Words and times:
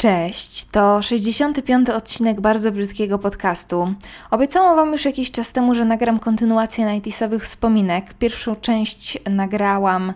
Cześć, 0.00 0.64
to 0.64 1.02
65. 1.02 1.88
odcinek 1.88 2.40
bardzo 2.40 2.72
brzydkiego 2.72 3.18
podcastu. 3.18 3.94
Obiecałam 4.30 4.76
Wam 4.76 4.92
już 4.92 5.04
jakiś 5.04 5.30
czas 5.30 5.52
temu, 5.52 5.74
że 5.74 5.84
nagram 5.84 6.18
kontynuację 6.18 6.84
90 6.84 7.42
wspominek. 7.42 8.14
Pierwszą 8.14 8.56
część 8.56 9.18
nagrałam, 9.30 10.12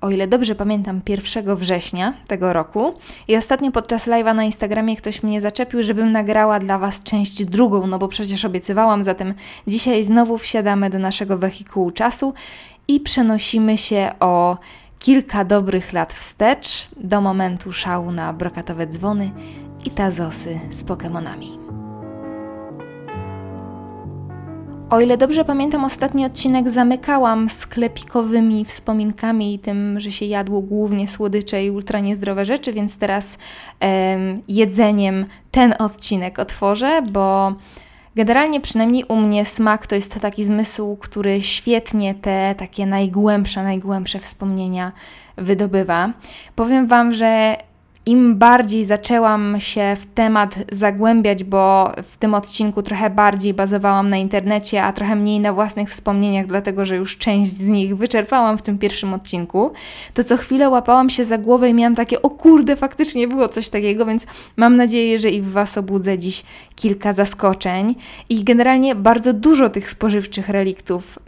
o 0.00 0.10
ile 0.10 0.26
dobrze 0.26 0.54
pamiętam, 0.54 1.00
1 1.08 1.56
września 1.56 2.14
tego 2.26 2.52
roku. 2.52 2.94
I 3.28 3.36
ostatnio 3.36 3.70
podczas 3.70 4.08
live'a 4.08 4.34
na 4.34 4.44
Instagramie 4.44 4.96
ktoś 4.96 5.22
mnie 5.22 5.40
zaczepił, 5.40 5.82
żebym 5.82 6.12
nagrała 6.12 6.58
dla 6.58 6.78
Was 6.78 7.02
część 7.02 7.44
drugą, 7.44 7.86
no 7.86 7.98
bo 7.98 8.08
przecież 8.08 8.44
obiecywałam, 8.44 9.02
zatem 9.02 9.34
dzisiaj 9.66 10.04
znowu 10.04 10.38
wsiadamy 10.38 10.90
do 10.90 10.98
naszego 10.98 11.38
wehikułu 11.38 11.90
czasu 11.90 12.34
i 12.88 13.00
przenosimy 13.00 13.78
się 13.78 14.10
o 14.20 14.56
kilka 15.02 15.44
dobrych 15.44 15.92
lat 15.92 16.12
wstecz 16.12 16.88
do 16.96 17.20
momentu 17.20 17.72
szału 17.72 18.12
na 18.12 18.32
brokatowe 18.32 18.86
dzwony 18.86 19.30
i 19.84 19.90
tazosy 19.90 20.60
z 20.70 20.84
Pokémonami. 20.84 21.58
O 24.90 25.00
ile 25.00 25.16
dobrze 25.16 25.44
pamiętam, 25.44 25.84
ostatni 25.84 26.24
odcinek 26.24 26.70
zamykałam 26.70 27.48
sklepikowymi 27.48 28.64
wspominkami 28.64 29.54
i 29.54 29.58
tym, 29.58 30.00
że 30.00 30.12
się 30.12 30.26
jadło 30.26 30.60
głównie 30.60 31.08
słodycze 31.08 31.64
i 31.64 31.70
ultra 31.70 32.00
niezdrowe 32.00 32.44
rzeczy, 32.44 32.72
więc 32.72 32.96
teraz 32.96 33.38
em, 33.80 34.34
jedzeniem 34.48 35.26
ten 35.50 35.74
odcinek 35.78 36.38
otworzę, 36.38 37.02
bo 37.10 37.54
Generalnie 38.16 38.60
przynajmniej 38.60 39.04
u 39.04 39.16
mnie 39.16 39.44
smak 39.44 39.86
to 39.86 39.94
jest 39.94 40.20
taki 40.20 40.44
zmysł, 40.44 40.96
który 40.96 41.42
świetnie 41.42 42.14
te 42.14 42.54
takie 42.58 42.86
najgłębsze, 42.86 43.62
najgłębsze 43.62 44.18
wspomnienia 44.18 44.92
wydobywa. 45.36 46.12
Powiem 46.56 46.86
Wam, 46.86 47.14
że 47.14 47.56
im 48.06 48.38
bardziej 48.38 48.84
zaczęłam 48.84 49.56
się 49.60 49.96
w 50.00 50.06
temat 50.06 50.54
zagłębiać, 50.72 51.44
bo 51.44 51.92
w 52.02 52.16
tym 52.16 52.34
odcinku 52.34 52.82
trochę 52.82 53.10
bardziej 53.10 53.54
bazowałam 53.54 54.10
na 54.10 54.16
internecie, 54.16 54.82
a 54.82 54.92
trochę 54.92 55.16
mniej 55.16 55.40
na 55.40 55.52
własnych 55.52 55.88
wspomnieniach, 55.88 56.46
dlatego 56.46 56.84
że 56.84 56.96
już 56.96 57.18
część 57.18 57.56
z 57.56 57.68
nich 57.68 57.96
wyczerpałam 57.96 58.58
w 58.58 58.62
tym 58.62 58.78
pierwszym 58.78 59.14
odcinku, 59.14 59.72
to 60.14 60.24
co 60.24 60.36
chwilę 60.36 60.68
łapałam 60.68 61.10
się 61.10 61.24
za 61.24 61.38
głowę 61.38 61.68
i 61.70 61.74
miałam 61.74 61.94
takie, 61.94 62.22
o 62.22 62.30
kurde, 62.30 62.76
faktycznie 62.76 63.28
było 63.28 63.48
coś 63.48 63.68
takiego, 63.68 64.06
więc 64.06 64.26
mam 64.56 64.76
nadzieję, 64.76 65.18
że 65.18 65.30
i 65.30 65.42
w 65.42 65.50
Was 65.50 65.78
obudzę 65.78 66.18
dziś 66.18 66.44
kilka 66.74 67.12
zaskoczeń. 67.12 67.94
I 68.28 68.44
generalnie 68.44 68.94
bardzo 68.94 69.32
dużo 69.32 69.68
tych 69.68 69.90
spożywczych 69.90 70.48
reliktów 70.48 71.18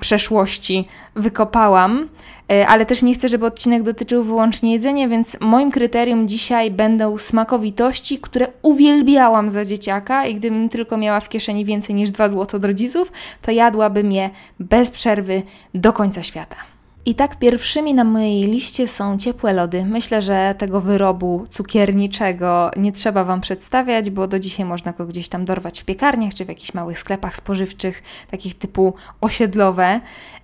przeszłości 0.00 0.88
wykopałam, 1.16 2.08
e, 2.52 2.66
ale 2.66 2.86
też 2.86 3.02
nie 3.02 3.14
chcę, 3.14 3.28
żeby 3.28 3.46
odcinek 3.46 3.82
dotyczył 3.82 4.24
wyłącznie 4.24 4.72
jedzenia, 4.72 5.08
więc 5.08 5.36
moim 5.40 5.70
kryterium 5.70 6.28
dzisiaj 6.28 6.70
będą 6.70 7.18
smakowitości, 7.18 8.18
które 8.18 8.46
uwielbiałam 8.62 9.50
za 9.50 9.64
dzieciaka 9.64 10.26
i 10.26 10.34
gdybym 10.34 10.68
tylko 10.68 10.96
miała 10.96 11.20
w 11.20 11.28
kieszeni 11.28 11.64
więcej 11.64 11.94
niż 11.94 12.10
2 12.10 12.28
zł 12.28 12.56
od 12.56 12.64
rodziców, 12.64 13.12
to 13.42 13.50
jadłabym 13.50 14.12
je 14.12 14.30
bez 14.60 14.90
przerwy 14.90 15.42
do 15.74 15.92
końca 15.92 16.22
świata. 16.22 16.73
I 17.06 17.14
tak 17.14 17.38
pierwszymi 17.38 17.94
na 17.94 18.04
mojej 18.04 18.42
liście 18.42 18.88
są 18.88 19.18
ciepłe 19.18 19.52
lody. 19.52 19.84
Myślę, 19.84 20.22
że 20.22 20.54
tego 20.58 20.80
wyrobu 20.80 21.46
cukierniczego 21.50 22.70
nie 22.76 22.92
trzeba 22.92 23.24
Wam 23.24 23.40
przedstawiać, 23.40 24.10
bo 24.10 24.26
do 24.26 24.38
dzisiaj 24.38 24.66
można 24.66 24.92
go 24.92 25.06
gdzieś 25.06 25.28
tam 25.28 25.44
dorwać 25.44 25.80
w 25.80 25.84
piekarniach 25.84 26.34
czy 26.34 26.44
w 26.44 26.48
jakichś 26.48 26.74
małych 26.74 26.98
sklepach 26.98 27.36
spożywczych, 27.36 28.02
takich 28.30 28.58
typu 28.58 28.94
osiedlowe. 29.20 30.00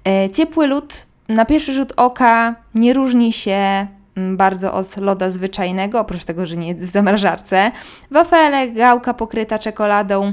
E, 0.09 0.31
ciepły 0.31 0.67
lód 0.67 1.07
na 1.29 1.45
pierwszy 1.45 1.73
rzut 1.73 1.93
oka 1.97 2.55
nie 2.75 2.93
różni 2.93 3.33
się 3.33 3.87
Mm, 4.17 4.37
bardzo 4.37 4.75
od 4.75 4.97
loda 4.97 5.31
zwyczajnego, 5.31 6.01
oprócz 6.01 6.25
tego, 6.25 6.47
że 6.47 6.57
nie 6.57 6.69
jest 6.69 6.81
w 6.81 6.91
zamrażarce. 6.91 7.73
Wafele, 8.11 8.69
gałka 8.69 9.15
pokryta 9.15 9.59
czekoladą. 9.59 10.33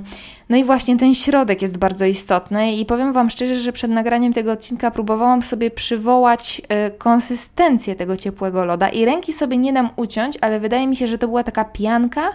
No 0.49 0.57
i 0.57 0.63
właśnie 0.63 0.97
ten 0.97 1.15
środek 1.15 1.61
jest 1.61 1.77
bardzo 1.77 2.05
istotny 2.05 2.73
i 2.73 2.85
powiem 2.85 3.13
Wam 3.13 3.29
szczerze, 3.29 3.59
że 3.59 3.73
przed 3.73 3.91
nagraniem 3.91 4.33
tego 4.33 4.51
odcinka 4.51 4.91
próbowałam 4.91 5.43
sobie 5.43 5.71
przywołać 5.71 6.61
y, 6.87 6.97
konsystencję 6.97 7.95
tego 7.95 8.17
ciepłego 8.17 8.65
loda 8.65 8.89
i 8.89 9.05
ręki 9.05 9.33
sobie 9.33 9.57
nie 9.57 9.73
dam 9.73 9.89
uciąć, 9.95 10.37
ale 10.41 10.59
wydaje 10.59 10.87
mi 10.87 10.95
się, 10.95 11.07
że 11.07 11.17
to 11.17 11.27
była 11.27 11.43
taka 11.43 11.65
pianka, 11.65 12.29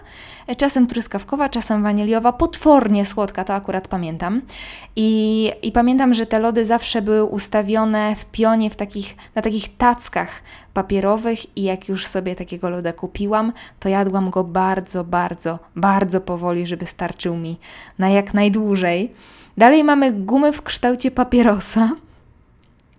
y, 0.51 0.57
czasem 0.57 0.87
truskawkowa, 0.87 1.49
czasem 1.49 1.83
waniliowa, 1.83 2.33
potwornie 2.33 3.07
słodka, 3.07 3.45
to 3.45 3.55
akurat 3.55 3.89
pamiętam. 3.89 4.43
I, 4.97 5.51
I 5.63 5.73
pamiętam, 5.73 6.15
że 6.15 6.27
te 6.27 6.39
lody 6.39 6.67
zawsze 6.67 7.03
były 7.03 7.25
ustawione 7.25 8.17
w 8.17 8.25
pionie 8.25 8.71
w 8.71 8.77
takich, 8.77 9.17
na 9.35 9.43
takich 9.43 9.77
tackach 9.77 10.43
papierowych 10.75 11.57
i 11.57 11.63
jak 11.63 11.89
już 11.89 12.07
sobie 12.07 12.35
takiego 12.35 12.71
loda 12.71 12.93
kupiłam, 12.93 13.53
to 13.81 13.89
jadłam 13.89 14.31
go 14.31 14.45
bardzo, 14.45 15.05
bardzo, 15.05 15.59
bardzo 15.77 16.21
powoli, 16.21 16.67
żeby 16.67 16.87
starczył 16.87 17.37
mi 17.37 17.59
na 18.03 18.09
jak 18.09 18.35
najdłużej. 18.35 19.13
Dalej 19.57 19.85
mamy 19.85 20.13
gumy 20.13 20.53
w 20.53 20.63
kształcie 20.63 21.11
papierosa. 21.11 21.91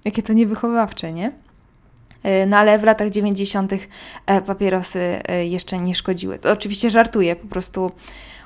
Jakie 0.05 0.23
to 0.23 0.33
niewychowawcze, 0.33 1.13
nie? 1.13 1.31
E, 2.23 2.45
no 2.45 2.57
ale 2.57 2.79
w 2.79 2.83
latach 2.83 3.09
90. 3.09 3.73
E, 4.25 4.41
papierosy 4.41 4.99
e, 4.99 5.45
jeszcze 5.45 5.77
nie 5.77 5.95
szkodziły. 5.95 6.39
To 6.39 6.51
oczywiście 6.51 6.89
żartuję, 6.89 7.35
po 7.35 7.47
prostu 7.47 7.91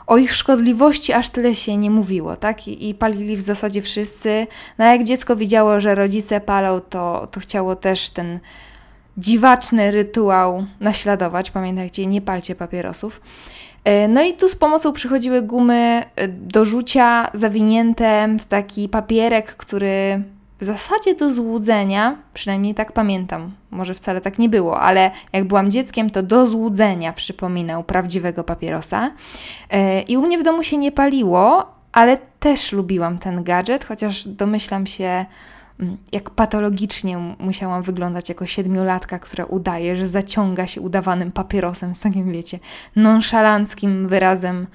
o 0.07 0.17
ich 0.17 0.35
szkodliwości 0.35 1.13
aż 1.13 1.29
tyle 1.29 1.55
się 1.55 1.77
nie 1.77 1.91
mówiło, 1.91 2.35
tak? 2.35 2.67
I, 2.67 2.89
I, 2.89 2.93
palili 2.93 3.37
w 3.37 3.41
zasadzie 3.41 3.81
wszyscy. 3.81 4.47
No 4.77 4.85
a 4.85 4.87
jak 4.87 5.03
dziecko 5.03 5.35
widziało, 5.35 5.79
że 5.79 5.95
rodzice 5.95 6.41
palą, 6.41 6.79
to, 6.79 7.27
to 7.31 7.39
chciało 7.39 7.75
też 7.75 8.09
ten 8.09 8.39
dziwaczny 9.17 9.91
rytuał 9.91 10.65
naśladować. 10.79 11.51
Pamiętajcie, 11.51 12.05
nie 12.05 12.21
palcie 12.21 12.55
papierosów. 12.55 13.21
E, 13.87 14.07
no 14.07 14.23
i 14.23 14.33
tu 14.33 14.49
z 14.49 14.55
pomocą 14.55 14.93
przychodziły 14.93 15.41
gumy 15.41 16.03
e, 16.15 16.27
do 16.27 16.65
rzucia 16.65 17.29
zawinięte 17.33 18.27
w 18.39 18.45
taki 18.45 18.89
papierek, 18.89 19.55
który 19.55 20.23
w 20.59 20.63
zasadzie 20.63 21.15
do 21.15 21.33
złudzenia, 21.33 22.17
przynajmniej 22.33 22.75
tak 22.75 22.91
pamiętam, 22.91 23.51
może 23.71 23.93
wcale 23.93 24.21
tak 24.21 24.39
nie 24.39 24.49
było, 24.49 24.79
ale 24.79 25.11
jak 25.33 25.43
byłam 25.43 25.71
dzieckiem, 25.71 26.09
to 26.09 26.23
do 26.23 26.47
złudzenia 26.47 27.13
przypominał 27.13 27.83
prawdziwego 27.83 28.43
papierosa. 28.43 29.11
E, 29.69 30.01
I 30.01 30.17
u 30.17 30.21
mnie 30.21 30.37
w 30.37 30.43
domu 30.43 30.63
się 30.63 30.77
nie 30.77 30.91
paliło, 30.91 31.71
ale 31.91 32.17
też 32.39 32.71
lubiłam 32.71 33.17
ten 33.17 33.43
gadżet, 33.43 33.85
chociaż 33.85 34.27
domyślam 34.27 34.85
się, 34.85 35.25
jak 36.11 36.29
patologicznie 36.29 37.17
musiałam 37.39 37.83
wyglądać 37.83 38.29
jako 38.29 38.45
siedmiolatka, 38.45 39.19
która 39.19 39.45
udaje, 39.45 39.97
że 39.97 40.07
zaciąga 40.07 40.67
się 40.67 40.81
udawanym 40.81 41.31
papierosem 41.31 41.95
z 41.95 41.99
takim, 41.99 42.31
wiecie, 42.31 42.59
nonszalanckim 42.95 44.07
wyrazem 44.07 44.67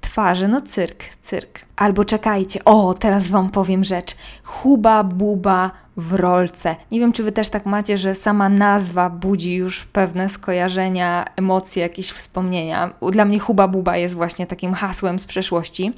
twarzy. 0.00 0.48
No 0.48 0.60
cyrk, 0.60 1.04
cyrk. 1.22 1.69
Albo 1.80 2.04
czekajcie, 2.04 2.64
o, 2.64 2.94
teraz 2.94 3.28
Wam 3.28 3.50
powiem 3.50 3.84
rzecz. 3.84 4.16
Huba 4.44 5.04
Buba 5.04 5.70
w 5.96 6.12
rolce. 6.12 6.76
Nie 6.90 7.00
wiem, 7.00 7.12
czy 7.12 7.22
Wy 7.22 7.32
też 7.32 7.48
tak 7.48 7.66
macie, 7.66 7.98
że 7.98 8.14
sama 8.14 8.48
nazwa 8.48 9.10
budzi 9.10 9.54
już 9.54 9.84
pewne 9.84 10.28
skojarzenia, 10.28 11.24
emocje, 11.36 11.82
jakieś 11.82 12.10
wspomnienia. 12.10 12.90
Dla 13.12 13.24
mnie 13.24 13.38
Huba 13.38 13.68
Buba 13.68 13.96
jest 13.96 14.14
właśnie 14.14 14.46
takim 14.46 14.74
hasłem 14.74 15.18
z 15.18 15.26
przeszłości. 15.26 15.92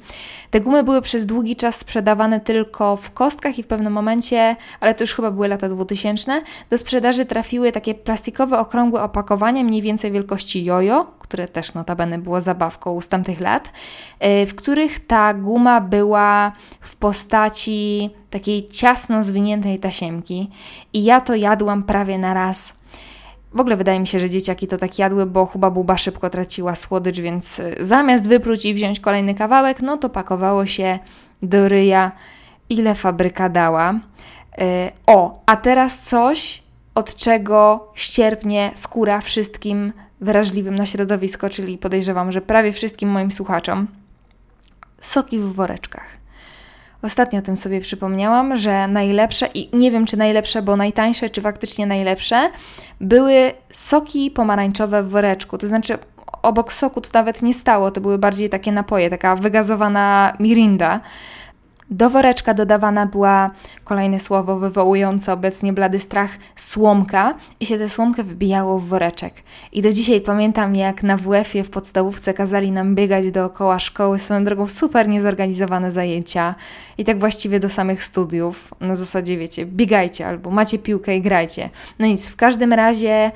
Te 0.51 0.61
gumy 0.61 0.83
były 0.83 1.01
przez 1.01 1.25
długi 1.25 1.55
czas 1.55 1.75
sprzedawane 1.75 2.39
tylko 2.39 2.95
w 2.95 3.11
kostkach 3.11 3.59
i 3.59 3.63
w 3.63 3.67
pewnym 3.67 3.93
momencie, 3.93 4.55
ale 4.79 4.93
to 4.93 5.03
już 5.03 5.13
chyba 5.13 5.31
były 5.31 5.47
lata 5.47 5.69
2000, 5.69 6.41
do 6.69 6.77
sprzedaży 6.77 7.25
trafiły 7.25 7.71
takie 7.71 7.95
plastikowe, 7.95 8.59
okrągłe 8.59 9.03
opakowania, 9.03 9.63
mniej 9.63 9.81
więcej 9.81 10.11
wielkości 10.11 10.63
jojo, 10.63 11.05
które 11.19 11.47
też 11.47 11.73
notabene 11.73 12.17
było 12.17 12.41
zabawką 12.41 13.01
z 13.01 13.07
tamtych 13.07 13.39
lat, 13.39 13.71
e, 14.19 14.45
w 14.45 14.55
których 14.55 15.07
ta 15.07 15.33
guma 15.33 15.72
była 15.81 16.51
w 16.81 16.95
postaci 16.95 18.09
takiej 18.29 18.67
ciasno 18.67 19.23
zwiniętej 19.23 19.79
tasiemki 19.79 20.49
i 20.93 21.03
ja 21.03 21.21
to 21.21 21.35
jadłam 21.35 21.83
prawie 21.83 22.17
na 22.17 22.33
raz. 22.33 22.75
W 23.53 23.59
ogóle 23.59 23.77
wydaje 23.77 23.99
mi 23.99 24.07
się, 24.07 24.19
że 24.19 24.29
dzieciaki 24.29 24.67
to 24.67 24.77
tak 24.77 24.99
jadły, 24.99 25.25
bo 25.25 25.45
chyba 25.45 25.71
buba 25.71 25.97
szybko 25.97 26.29
traciła 26.29 26.75
słodycz, 26.75 27.19
więc 27.19 27.59
e, 27.59 27.75
zamiast 27.79 28.27
wypluć 28.27 28.65
i 28.65 28.73
wziąć 28.73 28.99
kolejny 28.99 29.35
kawałek, 29.35 29.81
no 29.81 29.97
to 29.97 30.09
pakowało 30.09 30.65
się 30.65 30.99
do 31.41 31.69
ryja, 31.69 32.11
ile 32.69 32.95
fabryka 32.95 33.49
dała. 33.49 33.93
Yy, 34.57 34.65
o, 35.07 35.41
a 35.45 35.55
teraz 35.55 35.99
coś, 35.99 36.63
od 36.95 37.15
czego 37.15 37.91
ścierpnie 37.95 38.71
skóra 38.75 39.21
wszystkim 39.21 39.93
wrażliwym 40.21 40.75
na 40.75 40.85
środowisko, 40.85 41.49
czyli 41.49 41.77
podejrzewam, 41.77 42.31
że 42.31 42.41
prawie 42.41 42.73
wszystkim 42.73 43.09
moim 43.09 43.31
słuchaczom. 43.31 43.87
Soki 45.13 45.39
w 45.39 45.53
woreczkach. 45.53 46.07
Ostatnio 47.01 47.39
o 47.39 47.41
tym 47.41 47.55
sobie 47.55 47.81
przypomniałam, 47.81 48.57
że 48.57 48.87
najlepsze, 48.87 49.47
i 49.53 49.77
nie 49.77 49.91
wiem 49.91 50.05
czy 50.05 50.17
najlepsze, 50.17 50.61
bo 50.61 50.75
najtańsze, 50.75 51.29
czy 51.29 51.41
faktycznie 51.41 51.85
najlepsze, 51.85 52.49
były 53.01 53.51
soki 53.69 54.31
pomarańczowe 54.31 55.03
w 55.03 55.09
woreczku. 55.09 55.57
To 55.57 55.67
znaczy, 55.67 55.97
obok 56.41 56.73
soku 56.73 57.01
to 57.01 57.09
nawet 57.13 57.41
nie 57.41 57.53
stało, 57.53 57.91
to 57.91 58.01
były 58.01 58.17
bardziej 58.17 58.49
takie 58.49 58.71
napoje, 58.71 59.09
taka 59.09 59.35
wygazowana 59.35 60.33
mirinda. 60.39 60.99
Do 61.91 62.09
woreczka 62.09 62.53
dodawana 62.53 63.05
była, 63.05 63.51
kolejne 63.83 64.19
słowo 64.19 64.59
wywołujące 64.59 65.33
obecnie 65.33 65.73
blady 65.73 65.99
strach, 65.99 66.29
słomka 66.55 67.33
i 67.59 67.65
się 67.65 67.77
tę 67.77 67.89
słomkę 67.89 68.23
wbijało 68.23 68.79
w 68.79 68.87
woreczek. 68.87 69.33
I 69.71 69.81
do 69.81 69.91
dzisiaj 69.91 70.21
pamiętam, 70.21 70.75
jak 70.75 71.03
na 71.03 71.17
WF-ie 71.17 71.63
w 71.63 71.69
podstawówce 71.69 72.33
kazali 72.33 72.71
nam 72.71 72.95
biegać 72.95 73.31
dookoła 73.31 73.79
szkoły, 73.79 74.19
swoją 74.19 74.43
drogą 74.43 74.67
super 74.67 75.07
niezorganizowane 75.07 75.91
zajęcia 75.91 76.55
i 76.97 77.05
tak 77.05 77.19
właściwie 77.19 77.59
do 77.59 77.69
samych 77.69 78.03
studiów. 78.03 78.73
Na 78.79 78.95
zasadzie, 78.95 79.37
wiecie, 79.37 79.65
biegajcie 79.65 80.27
albo 80.27 80.49
macie 80.49 80.79
piłkę 80.79 81.15
i 81.15 81.21
grajcie. 81.21 81.69
No 81.99 82.07
nic, 82.07 82.27
w 82.27 82.35
każdym 82.35 82.73
razie 82.73 83.31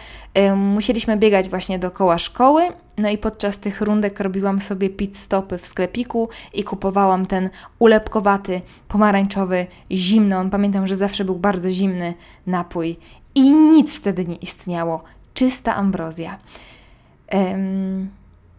musieliśmy 0.55 1.17
biegać 1.17 1.49
właśnie 1.49 1.79
dookoła 1.79 2.19
szkoły 2.19 2.69
no 2.97 3.09
i 3.09 3.17
podczas 3.17 3.59
tych 3.59 3.81
rundek 3.81 4.19
robiłam 4.19 4.59
sobie 4.59 4.89
pit 4.89 5.17
stopy 5.17 5.57
w 5.57 5.67
sklepiku 5.67 6.29
i 6.53 6.63
kupowałam 6.63 7.25
ten 7.25 7.49
ulepkowaty, 7.79 8.61
pomarańczowy, 8.87 9.67
zimny, 9.91 10.37
on 10.37 10.49
pamiętam, 10.49 10.87
że 10.87 10.95
zawsze 10.95 11.25
był 11.25 11.35
bardzo 11.35 11.71
zimny 11.71 12.13
napój 12.47 12.97
i 13.35 13.51
nic 13.51 13.97
wtedy 13.97 14.25
nie 14.25 14.35
istniało. 14.35 15.03
Czysta 15.33 15.75
ambrozja. 15.75 16.37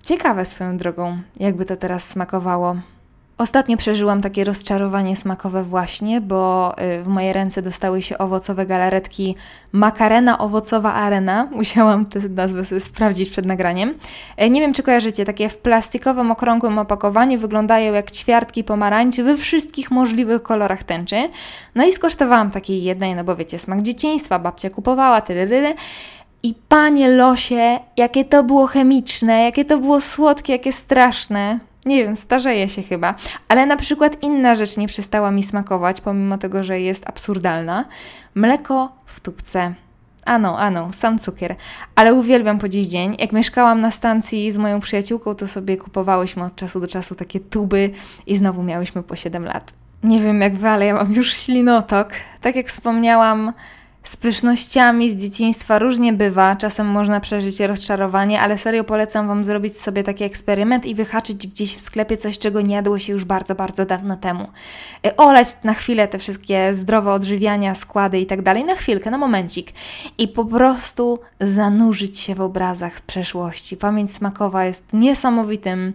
Ciekawe 0.05 0.45
swoją 0.45 0.77
drogą, 0.77 1.19
jakby 1.41 1.65
to 1.65 1.77
teraz 1.77 2.09
smakowało. 2.09 2.77
Ostatnio 3.39 3.77
przeżyłam 3.77 4.23
takie 4.23 4.45
rozczarowanie 4.45 5.17
smakowe 5.17 5.65
właśnie, 5.65 6.21
bo 6.21 6.75
y, 6.99 7.03
w 7.03 7.09
moje 7.09 7.33
ręce 7.33 7.63
dostały 7.63 8.03
się 8.03 8.19
owocowe 8.19 8.67
galaretki 8.67 9.37
Makarena 9.73 10.39
Owocowa 10.39 10.95
Arena. 10.95 11.49
Musiałam 11.57 12.07
tę 12.07 12.21
nazwę 12.29 12.81
sprawdzić 12.81 13.31
przed 13.31 13.47
nagraniem. 13.47 13.95
E, 14.37 14.51
nie 14.51 14.61
wiem, 14.61 14.73
czy 14.73 14.83
kojarzycie, 14.83 15.25
takie 15.25 15.49
w 15.49 15.59
plastikowym, 15.59 16.31
okrągłym 16.31 16.79
opakowaniu 16.79 17.39
wyglądają 17.39 17.93
jak 17.93 18.11
ćwiartki 18.11 18.65
pomarańczy 18.65 19.23
we 19.23 19.37
wszystkich 19.37 19.91
możliwych 19.91 20.43
kolorach 20.43 20.85
tęczy. 20.85 21.29
No 21.75 21.87
i 21.87 21.93
skosztowałam 21.93 22.51
takiej 22.51 22.83
jednej, 22.83 23.15
no 23.15 23.25
bo 23.25 23.37
wiecie, 23.37 23.59
smak 23.59 23.83
dzieciństwa, 23.83 24.39
babcia 24.39 24.71
kupowała, 24.71 25.21
tyryryry. 25.21 25.75
I 26.43 26.55
panie 26.69 27.09
losie, 27.09 27.79
jakie 27.97 28.25
to 28.25 28.45
było 28.45 28.67
chemiczne, 28.67 29.45
jakie 29.45 29.65
to 29.65 29.79
było 29.79 30.01
słodkie, 30.01 30.53
jakie 30.53 30.73
straszne 30.73 31.68
nie 31.87 32.05
wiem, 32.05 32.17
starzeje 32.17 32.69
się 32.69 32.83
chyba. 32.83 33.15
Ale 33.49 33.67
na 33.67 33.77
przykład 33.77 34.23
inna 34.23 34.57
rzecz 34.57 34.77
nie 34.77 34.89
przestała 34.89 35.31
mi 35.31 35.43
smakować, 35.43 36.01
pomimo 36.01 36.39
tego, 36.39 36.63
że 36.63 36.81
jest 36.81 37.09
absurdalna. 37.09 37.85
Mleko 38.35 38.93
w 39.07 39.21
tubce. 39.21 39.75
Ano, 40.25 40.59
ano, 40.59 40.89
sam 40.93 41.19
cukier. 41.19 41.57
Ale 41.95 42.15
uwielbiam 42.15 42.59
po 42.59 42.69
dziś 42.69 42.87
dzień. 42.87 43.17
Jak 43.19 43.33
mieszkałam 43.33 43.81
na 43.81 43.91
stacji 43.91 44.53
z 44.53 44.57
moją 44.57 44.81
przyjaciółką, 44.81 45.35
to 45.35 45.47
sobie 45.47 45.77
kupowałyśmy 45.77 46.45
od 46.45 46.57
czasu 46.57 46.81
do 46.81 46.87
czasu 46.87 47.15
takie 47.15 47.41
tuby 47.41 47.91
i 48.27 48.37
znowu 48.37 48.63
miałyśmy 48.63 49.03
po 49.03 49.17
7 49.17 49.45
lat. 49.45 49.73
Nie 50.03 50.21
wiem 50.21 50.41
jak 50.41 50.57
wy, 50.57 50.69
ale 50.69 50.87
ja 50.87 50.95
mam 50.95 51.13
już 51.13 51.37
ślinotok. 51.37 52.13
Tak 52.41 52.57
jak 52.57 52.69
wspomniałam, 52.69 53.53
z 54.09 54.17
pysznościami 54.17 55.11
z 55.11 55.17
dzieciństwa 55.17 55.79
różnie 55.79 56.13
bywa, 56.13 56.57
czasem 56.57 56.87
można 56.87 57.21
przeżyć 57.21 57.61
rozczarowanie, 57.61 58.41
ale 58.41 58.59
serio 58.59 58.85
polecam 58.85 59.29
Wam 59.29 59.45
zrobić 59.45 59.81
sobie 59.81 60.03
taki 60.03 60.25
eksperyment 60.25 60.87
i 60.87 60.95
wyhaczyć 60.95 61.47
gdzieś 61.47 61.75
w 61.75 61.81
sklepie 61.81 62.17
coś, 62.17 62.39
czego 62.39 62.61
nie 62.61 62.75
jadło 62.75 62.99
się 62.99 63.13
już 63.13 63.25
bardzo, 63.25 63.55
bardzo 63.55 63.87
dawno 63.87 64.17
temu. 64.17 64.49
E, 65.07 65.17
oleć 65.17 65.49
na 65.65 65.75
chwilę 65.75 66.09
te 66.09 66.19
wszystkie 66.19 66.75
zdrowe 66.75 67.13
odżywiania, 67.13 67.75
składy 67.75 68.19
i 68.21 68.27
tak 68.27 68.43
dalej, 68.43 68.65
na 68.65 68.75
chwilkę, 68.75 69.11
na 69.11 69.19
momencik 69.19 69.73
i 70.19 70.29
po 70.29 70.45
prostu 70.45 71.19
zanurzyć 71.41 72.19
się 72.19 72.35
w 72.35 72.41
obrazach 72.41 72.99
z 72.99 73.03
przeszłości. 73.03 73.77
Pamięć 73.77 74.15
smakowa 74.15 74.65
jest 74.65 74.85
niesamowitym 74.93 75.93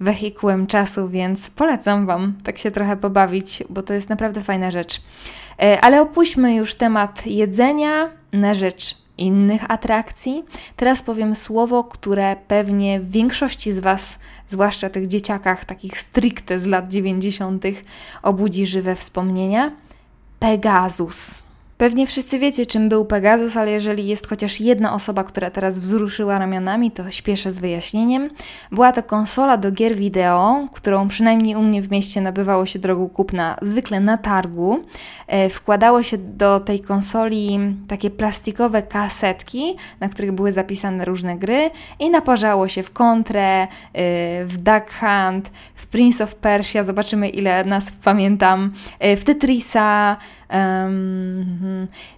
wehikułem 0.00 0.66
czasu, 0.66 1.08
więc 1.08 1.50
polecam 1.50 2.06
Wam 2.06 2.34
tak 2.44 2.58
się 2.58 2.70
trochę 2.70 2.96
pobawić, 2.96 3.62
bo 3.70 3.82
to 3.82 3.94
jest 3.94 4.08
naprawdę 4.08 4.42
fajna 4.42 4.70
rzecz. 4.70 5.00
E, 5.62 5.80
ale 5.80 6.00
opuśćmy 6.02 6.54
już 6.54 6.74
temat 6.74 7.26
jedzenia 7.26 8.10
na 8.32 8.54
rzecz 8.54 8.96
innych 9.18 9.70
atrakcji. 9.70 10.44
Teraz 10.76 11.02
powiem 11.02 11.36
słowo, 11.36 11.84
które 11.84 12.36
pewnie 12.48 13.00
w 13.00 13.10
większości 13.10 13.72
z 13.72 13.78
Was, 13.78 14.18
zwłaszcza 14.48 14.90
tych 14.90 15.06
dzieciakach, 15.06 15.64
takich 15.64 15.98
stricte 15.98 16.60
z 16.60 16.66
lat 16.66 16.88
90., 16.88 17.64
obudzi 18.22 18.66
żywe 18.66 18.96
wspomnienia. 18.96 19.72
Pegasus. 20.38 21.47
Pewnie 21.78 22.06
wszyscy 22.06 22.38
wiecie, 22.38 22.66
czym 22.66 22.88
był 22.88 23.04
Pegasus, 23.04 23.56
ale 23.56 23.70
jeżeli 23.70 24.06
jest 24.06 24.26
chociaż 24.26 24.60
jedna 24.60 24.94
osoba, 24.94 25.24
która 25.24 25.50
teraz 25.50 25.78
wzruszyła 25.78 26.38
ramionami, 26.38 26.90
to 26.90 27.10
śpieszę 27.10 27.52
z 27.52 27.58
wyjaśnieniem. 27.58 28.30
Była 28.72 28.92
to 28.92 29.02
konsola 29.02 29.56
do 29.56 29.72
gier 29.72 29.96
wideo, 29.96 30.68
którą 30.72 31.08
przynajmniej 31.08 31.56
u 31.56 31.62
mnie 31.62 31.82
w 31.82 31.90
mieście 31.90 32.20
nabywało 32.20 32.66
się 32.66 32.78
drogą 32.78 33.08
kupna 33.08 33.56
zwykle 33.62 34.00
na 34.00 34.16
targu. 34.16 34.84
E, 35.26 35.48
wkładało 35.48 36.02
się 36.02 36.18
do 36.18 36.60
tej 36.60 36.80
konsoli 36.80 37.58
takie 37.88 38.10
plastikowe 38.10 38.82
kasetki, 38.82 39.76
na 40.00 40.08
których 40.08 40.32
były 40.32 40.52
zapisane 40.52 41.04
różne 41.04 41.36
gry 41.36 41.70
i 41.98 42.10
naparzało 42.10 42.68
się 42.68 42.82
w 42.82 42.90
Kontrę, 42.90 43.62
e, 43.62 43.68
w 44.44 44.56
Duck 44.56 44.90
Hunt, 45.00 45.50
w 45.74 45.86
Prince 45.86 46.20
of 46.20 46.34
Persia, 46.34 46.82
zobaczymy 46.82 47.28
ile 47.28 47.64
nas 47.64 47.92
pamiętam, 48.04 48.72
e, 48.98 49.16
w 49.16 49.24
Tetrisa, 49.24 50.16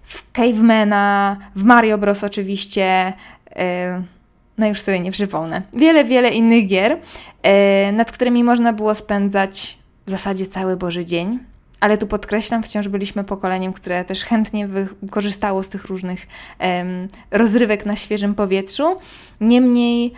w 0.02 0.32
Cavemana, 0.32 1.36
w 1.56 1.64
Mario 1.64 1.98
Bros. 1.98 2.24
oczywiście. 2.24 3.12
No 4.58 4.66
już 4.66 4.80
sobie 4.80 5.00
nie 5.00 5.12
przypomnę. 5.12 5.62
Wiele, 5.72 6.04
wiele 6.04 6.30
innych 6.30 6.66
gier, 6.66 6.98
e, 7.42 7.92
nad 7.92 8.12
którymi 8.12 8.44
można 8.44 8.72
było 8.72 8.94
spędzać 8.94 9.78
w 10.06 10.10
zasadzie 10.10 10.46
cały 10.46 10.76
Boży 10.76 11.04
dzień. 11.04 11.38
Ale 11.80 11.98
tu 11.98 12.06
podkreślam, 12.06 12.62
wciąż 12.62 12.88
byliśmy 12.88 13.24
pokoleniem, 13.24 13.72
które 13.72 14.04
też 14.04 14.24
chętnie 14.24 14.68
korzystało 15.10 15.62
z 15.62 15.68
tych 15.68 15.84
różnych 15.84 16.26
rozrywek 17.30 17.86
na 17.86 17.96
świeżym 17.96 18.34
powietrzu. 18.34 18.98
Niemniej 19.40 20.12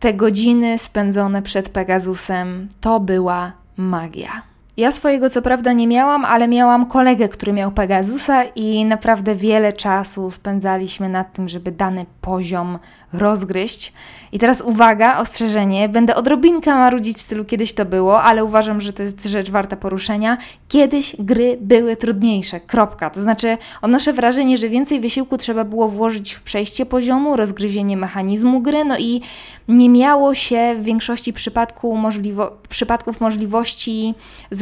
te 0.00 0.14
godziny 0.14 0.78
spędzone 0.78 1.42
przed 1.42 1.68
Pegasusem 1.68 2.68
to 2.80 3.00
była 3.00 3.52
magia. 3.76 4.42
Ja 4.76 4.92
swojego 4.92 5.30
co 5.30 5.42
prawda 5.42 5.72
nie 5.72 5.86
miałam, 5.86 6.24
ale 6.24 6.48
miałam 6.48 6.86
kolegę, 6.86 7.28
który 7.28 7.52
miał 7.52 7.72
Pegasusa 7.72 8.44
i 8.44 8.84
naprawdę 8.84 9.34
wiele 9.34 9.72
czasu 9.72 10.30
spędzaliśmy 10.30 11.08
nad 11.08 11.32
tym, 11.32 11.48
żeby 11.48 11.72
dany 11.72 12.06
poziom 12.20 12.78
rozgryźć. 13.12 13.92
I 14.32 14.38
teraz 14.38 14.60
uwaga, 14.60 15.18
ostrzeżenie, 15.18 15.88
będę 15.88 16.14
odrobinkę 16.14 16.74
marudzić 16.74 17.16
w 17.16 17.20
stylu 17.20 17.44
kiedyś 17.44 17.72
to 17.72 17.84
było, 17.84 18.22
ale 18.22 18.44
uważam, 18.44 18.80
że 18.80 18.92
to 18.92 19.02
jest 19.02 19.24
rzecz 19.24 19.50
warta 19.50 19.76
poruszenia. 19.76 20.38
Kiedyś 20.68 21.16
gry 21.18 21.58
były 21.60 21.96
trudniejsze, 21.96 22.60
kropka. 22.60 23.10
To 23.10 23.20
znaczy 23.20 23.58
odnoszę 23.82 24.12
wrażenie, 24.12 24.56
że 24.56 24.68
więcej 24.68 25.00
wysiłku 25.00 25.38
trzeba 25.38 25.64
było 25.64 25.88
włożyć 25.88 26.32
w 26.32 26.42
przejście 26.42 26.86
poziomu, 26.86 27.36
rozgryzienie 27.36 27.96
mechanizmu 27.96 28.60
gry, 28.60 28.84
no 28.84 28.98
i 28.98 29.20
nie 29.68 29.88
miało 29.88 30.34
się 30.34 30.74
w 30.78 30.84
większości 30.84 31.32
przypadku 31.32 31.96
możliwo 31.96 32.52
przypadków 32.68 33.20
możliwości 33.20 34.14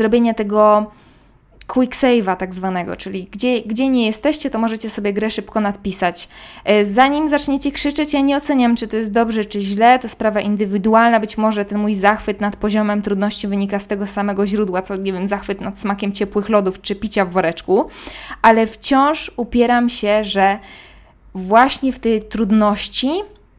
zrobienia 0.04 0.34
tego 0.34 0.90
quick 1.66 1.94
save'a 1.94 2.36
tak 2.36 2.54
zwanego, 2.54 2.96
czyli 2.96 3.28
gdzie, 3.30 3.60
gdzie 3.60 3.88
nie 3.88 4.06
jesteście, 4.06 4.50
to 4.50 4.58
możecie 4.58 4.90
sobie 4.90 5.12
grę 5.12 5.30
szybko 5.30 5.60
nadpisać. 5.60 6.28
E, 6.64 6.84
zanim 6.84 7.28
zaczniecie 7.28 7.72
krzyczeć, 7.72 8.12
ja 8.12 8.20
nie 8.20 8.36
oceniam, 8.36 8.76
czy 8.76 8.88
to 8.88 8.96
jest 8.96 9.12
dobrze, 9.12 9.44
czy 9.44 9.60
źle, 9.60 9.98
to 9.98 10.08
sprawa 10.08 10.40
indywidualna, 10.40 11.20
być 11.20 11.38
może 11.38 11.64
ten 11.64 11.78
mój 11.78 11.94
zachwyt 11.94 12.40
nad 12.40 12.56
poziomem 12.56 13.02
trudności 13.02 13.48
wynika 13.48 13.78
z 13.78 13.86
tego 13.86 14.06
samego 14.06 14.46
źródła, 14.46 14.82
co, 14.82 14.96
nie 14.96 15.12
wiem, 15.12 15.26
zachwyt 15.26 15.60
nad 15.60 15.78
smakiem 15.78 16.12
ciepłych 16.12 16.48
lodów, 16.48 16.80
czy 16.82 16.96
picia 16.96 17.24
w 17.24 17.30
woreczku, 17.30 17.88
ale 18.42 18.66
wciąż 18.66 19.32
upieram 19.36 19.88
się, 19.88 20.24
że 20.24 20.58
właśnie 21.34 21.92
w 21.92 21.98
tej 21.98 22.22
trudności 22.22 23.10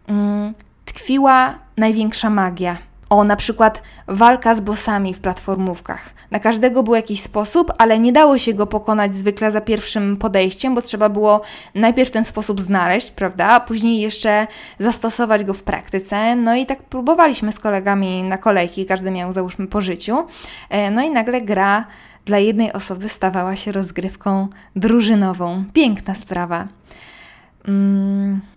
mm, 0.07 0.53
tkwiła 0.85 1.59
największa 1.77 2.29
magia. 2.29 2.77
O, 3.09 3.24
na 3.24 3.35
przykład 3.35 3.83
walka 4.07 4.55
z 4.55 4.59
bossami 4.59 5.13
w 5.13 5.19
platformówkach. 5.19 6.15
Na 6.31 6.39
każdego 6.39 6.83
był 6.83 6.95
jakiś 6.95 7.21
sposób, 7.21 7.71
ale 7.77 8.00
nie 8.00 8.12
dało 8.12 8.38
się 8.38 8.53
go 8.53 8.67
pokonać 8.67 9.15
zwykle 9.15 9.51
za 9.51 9.62
pierwszym 9.62 10.17
podejściem, 10.17 10.75
bo 10.75 10.81
trzeba 10.81 11.09
było 11.09 11.41
najpierw 11.75 12.12
ten 12.12 12.25
sposób 12.25 12.62
znaleźć, 12.62 13.12
prawda, 13.12 13.45
a 13.45 13.59
później 13.59 14.01
jeszcze 14.01 14.47
zastosować 14.79 15.43
go 15.43 15.53
w 15.53 15.63
praktyce. 15.63 16.35
No 16.35 16.55
i 16.55 16.65
tak 16.65 16.83
próbowaliśmy 16.83 17.51
z 17.51 17.59
kolegami 17.59 18.24
na 18.24 18.38
kolejki, 18.38 18.85
każdy 18.85 19.12
miał 19.12 19.33
załóżmy 19.33 19.67
po 19.67 19.81
życiu. 19.81 20.27
E, 20.69 20.91
no 20.91 21.01
i 21.01 21.12
nagle 21.12 21.41
gra 21.41 21.85
dla 22.25 22.39
jednej 22.39 22.74
osoby 22.74 23.09
stawała 23.09 23.55
się 23.55 23.71
rozgrywką 23.71 24.47
drużynową. 24.75 25.63
Piękna 25.74 26.15
sprawa. 26.15 26.67
Mm. 27.67 28.54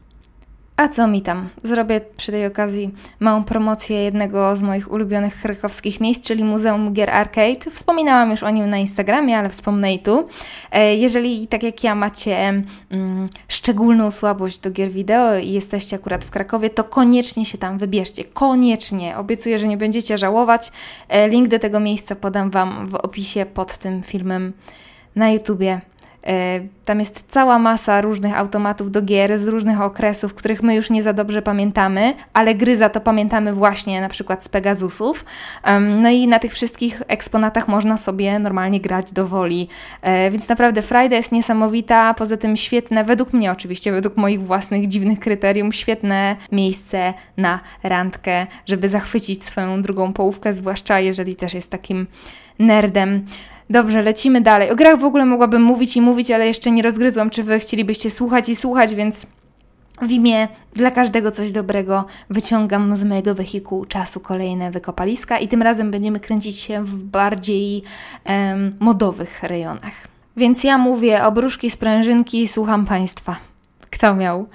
A 0.78 0.88
co 0.88 1.06
mi 1.06 1.22
tam? 1.22 1.48
Zrobię 1.62 2.00
przy 2.16 2.32
tej 2.32 2.46
okazji 2.46 2.94
małą 3.20 3.44
promocję 3.44 4.02
jednego 4.02 4.56
z 4.56 4.62
moich 4.62 4.92
ulubionych 4.92 5.40
krakowskich 5.42 6.00
miejsc, 6.00 6.26
czyli 6.26 6.44
Muzeum 6.44 6.92
Gier 6.92 7.10
Arcade. 7.10 7.70
Wspominałam 7.70 8.30
już 8.30 8.42
o 8.42 8.50
nim 8.50 8.70
na 8.70 8.78
Instagramie, 8.78 9.38
ale 9.38 9.48
wspomnę 9.48 9.94
i 9.94 9.98
tu. 9.98 10.28
E, 10.70 10.94
jeżeli 10.94 11.46
tak 11.46 11.62
jak 11.62 11.84
ja 11.84 11.94
macie 11.94 12.62
mm, 12.90 13.28
szczególną 13.48 14.10
słabość 14.10 14.58
do 14.58 14.70
gier 14.70 14.90
wideo 14.90 15.38
i 15.38 15.52
jesteście 15.52 15.96
akurat 15.96 16.24
w 16.24 16.30
Krakowie, 16.30 16.70
to 16.70 16.84
koniecznie 16.84 17.44
się 17.46 17.58
tam 17.58 17.78
wybierzcie. 17.78 18.24
Koniecznie. 18.24 19.16
Obiecuję, 19.16 19.58
że 19.58 19.68
nie 19.68 19.76
będziecie 19.76 20.18
żałować. 20.18 20.72
E, 21.08 21.28
link 21.28 21.48
do 21.48 21.58
tego 21.58 21.80
miejsca 21.80 22.14
podam 22.14 22.50
Wam 22.50 22.86
w 22.88 22.94
opisie 22.94 23.46
pod 23.46 23.78
tym 23.78 24.02
filmem 24.02 24.52
na 25.16 25.30
YouTubie. 25.30 25.80
E, 26.26 26.60
tam 26.84 26.98
jest 26.98 27.24
cała 27.28 27.58
masa 27.58 28.00
różnych 28.00 28.38
automatów 28.38 28.90
do 28.90 29.02
gier 29.02 29.38
z 29.38 29.48
różnych 29.48 29.80
okresów, 29.80 30.34
których 30.34 30.62
my 30.62 30.74
już 30.74 30.90
nie 30.90 31.02
za 31.02 31.12
dobrze 31.12 31.42
pamiętamy, 31.42 32.14
ale 32.32 32.54
gry 32.54 32.76
za 32.76 32.88
to 32.88 33.00
pamiętamy 33.00 33.52
właśnie 33.52 34.00
na 34.00 34.08
przykład 34.08 34.44
z 34.44 34.48
Pegasusów. 34.48 35.24
No 35.80 36.10
i 36.10 36.28
na 36.28 36.38
tych 36.38 36.52
wszystkich 36.52 37.02
eksponatach 37.08 37.68
można 37.68 37.96
sobie 37.96 38.38
normalnie 38.38 38.80
grać 38.80 39.12
do 39.12 39.26
woli. 39.26 39.68
E, 40.02 40.30
więc 40.30 40.48
naprawdę 40.48 40.82
Friday 40.82 41.16
jest 41.16 41.32
niesamowita, 41.32 42.14
poza 42.14 42.36
tym 42.36 42.56
świetne, 42.56 43.04
według 43.04 43.32
mnie 43.32 43.52
oczywiście, 43.52 43.92
według 43.92 44.16
moich 44.16 44.42
własnych 44.42 44.86
dziwnych 44.86 45.20
kryterium, 45.20 45.72
świetne 45.72 46.36
miejsce 46.52 47.14
na 47.36 47.60
randkę, 47.82 48.46
żeby 48.66 48.88
zachwycić 48.88 49.44
swoją 49.44 49.82
drugą 49.82 50.12
połówkę, 50.12 50.52
zwłaszcza 50.52 51.00
jeżeli 51.00 51.36
też 51.36 51.54
jest 51.54 51.70
takim 51.70 52.06
nerdem. 52.58 53.26
Dobrze, 53.70 54.02
lecimy 54.02 54.40
dalej. 54.40 54.70
O 54.70 54.76
grach 54.76 54.98
w 54.98 55.04
ogóle 55.04 55.26
mogłabym 55.26 55.62
mówić 55.62 55.96
i 55.96 56.00
mówić, 56.00 56.30
ale 56.30 56.46
jeszcze 56.46 56.70
nie 56.70 56.82
rozgryzłam, 56.82 57.30
czy 57.30 57.42
wy 57.42 57.58
chcielibyście 57.58 58.10
słuchać 58.10 58.48
i 58.48 58.56
słuchać, 58.56 58.94
więc 58.94 59.26
w 60.02 60.10
imię 60.10 60.48
dla 60.72 60.90
każdego 60.90 61.30
coś 61.30 61.52
dobrego 61.52 62.04
wyciągam 62.30 62.96
z 62.96 63.04
mojego 63.04 63.34
wehikułu 63.34 63.84
czasu 63.84 64.20
kolejne 64.20 64.70
wykopaliska 64.70 65.38
i 65.38 65.48
tym 65.48 65.62
razem 65.62 65.90
będziemy 65.90 66.20
kręcić 66.20 66.56
się 66.56 66.84
w 66.84 66.94
bardziej 66.94 67.82
em, 68.24 68.76
modowych 68.80 69.42
rejonach. 69.42 69.92
Więc 70.36 70.64
ja 70.64 70.78
mówię 70.78 71.24
o 71.24 71.32
bruszki 71.32 71.70
sprężynki 71.70 72.48
słucham 72.48 72.86
Państwa. 72.86 73.36
Kto 73.90 74.14
miał? 74.14 74.46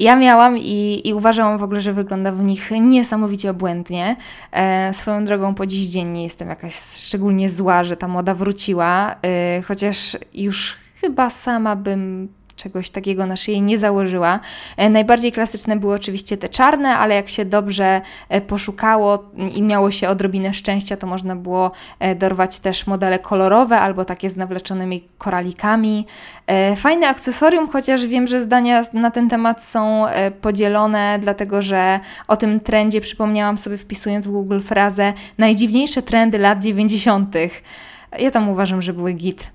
Ja 0.00 0.16
miałam 0.16 0.58
i, 0.58 1.02
i 1.04 1.14
uważałam 1.14 1.58
w 1.58 1.62
ogóle, 1.62 1.80
że 1.80 1.92
wygląda 1.92 2.32
w 2.32 2.42
nich 2.42 2.70
niesamowicie 2.70 3.50
obłędnie. 3.50 4.16
E, 4.52 4.94
swoją 4.94 5.24
drogą 5.24 5.54
po 5.54 5.66
dziś 5.66 5.88
dzień 5.88 6.08
nie 6.08 6.22
jestem 6.22 6.48
jakaś 6.48 6.74
szczególnie 6.74 7.50
zła, 7.50 7.84
że 7.84 7.96
ta 7.96 8.08
moda 8.08 8.34
wróciła, 8.34 9.16
e, 9.22 9.62
chociaż 9.62 10.16
już 10.34 10.76
chyba 11.00 11.30
sama 11.30 11.76
bym 11.76 12.28
czegoś 12.62 12.90
takiego 12.90 13.26
na 13.26 13.36
szyję 13.36 13.60
nie 13.60 13.78
założyła. 13.78 14.40
E, 14.76 14.90
najbardziej 14.90 15.32
klasyczne 15.32 15.76
były 15.76 15.94
oczywiście 15.94 16.36
te 16.36 16.48
czarne, 16.48 16.88
ale 16.88 17.14
jak 17.14 17.28
się 17.28 17.44
dobrze 17.44 18.00
e, 18.28 18.40
poszukało 18.40 19.30
i 19.54 19.62
miało 19.62 19.90
się 19.90 20.08
odrobinę 20.08 20.54
szczęścia, 20.54 20.96
to 20.96 21.06
można 21.06 21.36
było 21.36 21.70
e, 21.98 22.14
dorwać 22.14 22.58
też 22.58 22.86
modele 22.86 23.18
kolorowe 23.18 23.80
albo 23.80 24.04
takie 24.04 24.30
z 24.30 24.36
nawleczonymi 24.36 25.08
koralikami. 25.18 26.06
Fajne 26.76 27.08
akcesorium, 27.08 27.68
chociaż 27.68 28.06
wiem, 28.06 28.26
że 28.26 28.40
zdania 28.40 28.84
na 28.92 29.10
ten 29.10 29.28
temat 29.28 29.64
są 29.64 30.04
podzielone, 30.40 31.18
dlatego 31.22 31.62
że 31.62 32.00
o 32.28 32.36
tym 32.36 32.60
trendzie 32.60 33.00
przypomniałam 33.00 33.58
sobie 33.58 33.76
wpisując 33.76 34.26
w 34.26 34.30
Google 34.30 34.60
frazę 34.60 35.12
najdziwniejsze 35.38 36.02
trendy 36.02 36.38
lat 36.38 36.60
90. 36.60 37.34
Ja 38.18 38.30
tam 38.30 38.48
uważam, 38.48 38.82
że 38.82 38.92
były 38.92 39.12
git. 39.12 39.50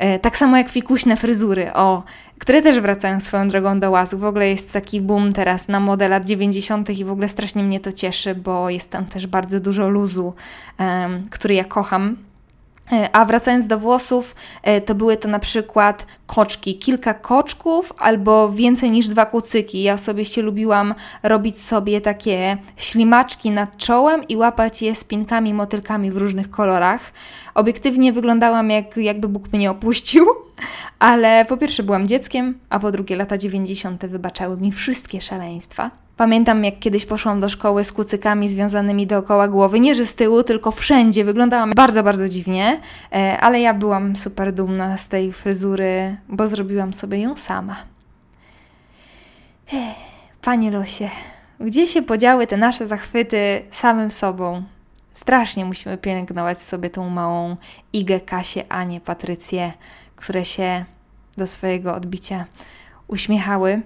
E, 0.00 0.18
tak 0.18 0.36
samo 0.36 0.56
jak 0.56 0.68
fikuśne 0.68 1.16
fryzury, 1.16 1.72
o, 1.72 2.02
które 2.38 2.62
też 2.62 2.80
wracają 2.80 3.20
swoją 3.20 3.48
drogą 3.48 3.80
do 3.80 3.90
łazu. 3.90 4.18
W 4.18 4.24
ogóle 4.24 4.48
jest 4.48 4.72
taki 4.72 5.00
boom 5.00 5.32
teraz 5.32 5.68
na 5.68 5.80
modę 5.80 6.08
lat 6.08 6.26
90. 6.26 6.90
i 6.90 7.04
w 7.04 7.10
ogóle 7.10 7.28
strasznie 7.28 7.62
mnie 7.62 7.80
to 7.80 7.92
cieszy, 7.92 8.34
bo 8.34 8.70
jest 8.70 8.90
tam 8.90 9.06
też 9.06 9.26
bardzo 9.26 9.60
dużo 9.60 9.88
luzu, 9.88 10.34
który 11.30 11.54
ja 11.54 11.64
kocham. 11.64 12.16
E, 12.92 13.16
a 13.16 13.24
wracając 13.24 13.66
do 13.66 13.78
włosów, 13.78 14.36
e, 14.62 14.80
to 14.80 14.94
były 14.94 15.16
to 15.16 15.28
na 15.28 15.38
przykład 15.38 16.06
koczki, 16.26 16.78
kilka 16.78 17.14
koczków 17.14 17.92
albo 17.98 18.50
więcej 18.50 18.90
niż 18.90 19.08
dwa 19.08 19.26
kucyki. 19.26 19.82
Ja 19.82 19.98
sobie 19.98 20.24
się 20.24 20.42
lubiłam 20.42 20.94
robić 21.22 21.62
sobie 21.62 22.00
takie 22.00 22.56
ślimaczki 22.76 23.50
nad 23.50 23.76
czołem 23.76 24.28
i 24.28 24.36
łapać 24.36 24.82
je 24.82 24.94
spinkami, 24.94 25.54
motylkami 25.54 26.10
w 26.10 26.16
różnych 26.16 26.50
kolorach. 26.50 27.12
Obiektywnie 27.54 28.12
wyglądałam 28.12 28.70
jak, 28.70 28.96
jakby 28.96 29.28
Bóg 29.28 29.52
mnie 29.52 29.70
opuścił, 29.70 30.26
ale 30.98 31.44
po 31.44 31.56
pierwsze 31.56 31.82
byłam 31.82 32.06
dzieckiem, 32.06 32.58
a 32.70 32.78
po 32.78 32.92
drugie 32.92 33.16
lata 33.16 33.38
90. 33.38 34.06
wybaczały 34.06 34.56
mi 34.56 34.72
wszystkie 34.72 35.20
szaleństwa. 35.20 35.90
Pamiętam, 36.20 36.64
jak 36.64 36.78
kiedyś 36.78 37.06
poszłam 37.06 37.40
do 37.40 37.48
szkoły 37.48 37.84
z 37.84 37.92
kucykami 37.92 38.48
związanymi 38.48 39.06
dookoła 39.06 39.48
głowy. 39.48 39.80
Nie, 39.80 39.94
że 39.94 40.06
z 40.06 40.14
tyłu, 40.14 40.42
tylko 40.42 40.70
wszędzie. 40.70 41.24
Wyglądałam 41.24 41.72
bardzo, 41.76 42.02
bardzo 42.02 42.28
dziwnie, 42.28 42.80
e, 43.12 43.38
ale 43.40 43.60
ja 43.60 43.74
byłam 43.74 44.16
super 44.16 44.52
dumna 44.52 44.96
z 44.96 45.08
tej 45.08 45.32
fryzury, 45.32 46.16
bo 46.28 46.48
zrobiłam 46.48 46.94
sobie 46.94 47.18
ją 47.18 47.36
sama. 47.36 47.76
Panie 50.42 50.70
Losie, 50.70 51.10
gdzie 51.60 51.86
się 51.86 52.02
podziały 52.02 52.46
te 52.46 52.56
nasze 52.56 52.86
zachwyty 52.86 53.62
samym 53.70 54.10
sobą? 54.10 54.62
Strasznie 55.12 55.64
musimy 55.64 55.98
pielęgnować 55.98 56.62
sobie 56.62 56.90
tą 56.90 57.10
małą 57.10 57.56
Igę, 57.92 58.20
Kasię, 58.20 58.72
Anię, 58.72 59.00
Patrycję, 59.00 59.72
które 60.16 60.44
się 60.44 60.84
do 61.36 61.46
swojego 61.46 61.94
odbicia 61.94 62.44
uśmiechały. 63.08 63.82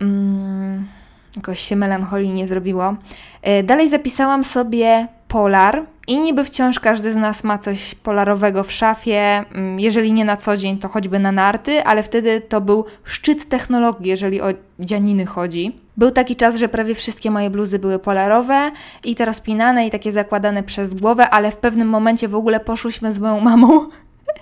Mm 0.00 0.98
jakoś 1.36 1.60
się 1.60 1.76
melancholii 1.76 2.28
nie 2.28 2.46
zrobiło. 2.46 2.94
E, 3.42 3.62
dalej 3.62 3.88
zapisałam 3.88 4.44
sobie 4.44 5.08
polar 5.28 5.82
i 6.06 6.20
niby 6.20 6.44
wciąż 6.44 6.80
każdy 6.80 7.12
z 7.12 7.16
nas 7.16 7.44
ma 7.44 7.58
coś 7.58 7.94
polarowego 7.94 8.62
w 8.62 8.72
szafie, 8.72 9.44
mm, 9.54 9.80
jeżeli 9.80 10.12
nie 10.12 10.24
na 10.24 10.36
co 10.36 10.56
dzień, 10.56 10.78
to 10.78 10.88
choćby 10.88 11.18
na 11.18 11.32
narty, 11.32 11.84
ale 11.84 12.02
wtedy 12.02 12.40
to 12.40 12.60
był 12.60 12.84
szczyt 13.04 13.48
technologii, 13.48 14.08
jeżeli 14.08 14.40
o 14.40 14.46
dzianiny 14.78 15.26
chodzi. 15.26 15.76
Był 15.96 16.10
taki 16.10 16.36
czas, 16.36 16.56
że 16.56 16.68
prawie 16.68 16.94
wszystkie 16.94 17.30
moje 17.30 17.50
bluzy 17.50 17.78
były 17.78 17.98
polarowe 17.98 18.70
i 19.04 19.14
te 19.14 19.24
rozpinane 19.24 19.86
i 19.86 19.90
takie 19.90 20.12
zakładane 20.12 20.62
przez 20.62 20.94
głowę, 20.94 21.30
ale 21.30 21.50
w 21.50 21.56
pewnym 21.56 21.88
momencie 21.88 22.28
w 22.28 22.34
ogóle 22.34 22.60
poszłyśmy 22.60 23.12
z 23.12 23.18
moją 23.18 23.40
mamą 23.40 23.86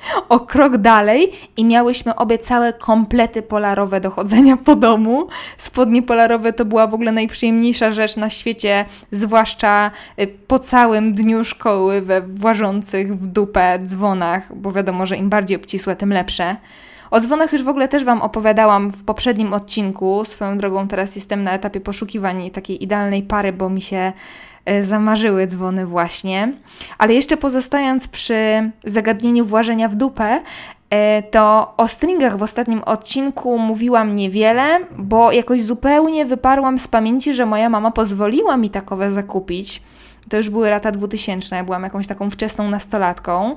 o 0.29 0.41
krok 0.41 0.76
dalej 0.76 1.33
i 1.57 1.65
miałyśmy 1.65 2.15
obie 2.15 2.38
całe 2.38 2.73
komplety 2.73 3.43
polarowe 3.43 4.00
do 4.00 4.11
chodzenia 4.11 4.57
po 4.57 4.76
domu. 4.76 5.26
Spodnie 5.59 6.03
polarowe 6.03 6.53
to 6.53 6.65
była 6.65 6.87
w 6.87 6.95
ogóle 6.95 7.12
najprzyjemniejsza 7.12 7.93
rzecz 7.93 8.17
na 8.17 8.31
świecie, 8.31 8.85
zwłaszcza 9.11 9.91
y, 10.21 10.26
po 10.47 10.59
całym 10.59 11.12
dniu 11.12 11.45
szkoły 11.45 12.03
we 12.03 12.23
włażących 12.23 13.17
w 13.17 13.26
dupę 13.26 13.79
dzwonach, 13.85 14.57
bo 14.57 14.73
wiadomo, 14.73 15.07
że 15.07 15.17
im 15.17 15.29
bardziej 15.29 15.57
obcisłe, 15.57 15.97
tym 15.97 16.12
lepsze. 16.12 16.57
O 17.11 17.21
dzwonach 17.21 17.53
już 17.53 17.62
w 17.62 17.69
ogóle 17.69 17.88
też 17.88 18.05
Wam 18.05 18.23
opowiadałam 18.23 18.91
w 18.91 19.05
poprzednim 19.05 19.53
odcinku. 19.53 20.25
Swoją 20.25 20.59
drogą 20.59 20.88
teraz 20.88 21.17
jestem 21.17 21.43
na 21.43 21.53
etapie 21.53 21.81
poszukiwań 21.81 22.50
takiej 22.50 22.85
idealnej 22.85 23.23
pary, 23.23 23.53
bo 23.53 23.71
mi 23.71 23.81
się 23.81 24.12
zamarzyły 24.85 25.46
dzwony 25.46 25.87
właśnie. 25.87 26.52
Ale 26.99 27.14
jeszcze 27.14 27.37
pozostając 27.37 28.08
przy 28.08 28.70
zagadnieniu 28.85 29.44
włażenia 29.44 29.88
w 29.88 29.94
dupę, 29.94 30.40
e, 30.90 31.23
to 31.23 31.75
o 31.76 31.88
stringach 31.88 32.38
w 32.38 32.42
ostatnim 32.42 32.82
odcinku 32.82 33.58
mówiłam 33.58 34.14
niewiele, 34.14 34.80
bo 34.99 35.32
jakoś 35.32 35.62
zupełnie 35.62 36.26
wyparłam 36.26 36.78
z 36.78 36.88
pamięci, 36.88 37.35
że 37.35 37.46
moja 37.46 37.68
mama 37.68 37.90
pozwoliła 37.90 38.56
mi 38.56 38.70
takowe 38.70 39.12
zakupić. 39.12 39.82
To 40.28 40.37
już 40.37 40.50
były 40.50 40.70
lata 40.70 40.92
2000, 40.92 41.56
ja 41.56 41.64
byłam 41.64 41.82
jakąś 41.82 42.06
taką 42.06 42.30
wczesną 42.30 42.70
nastolatką 42.70 43.56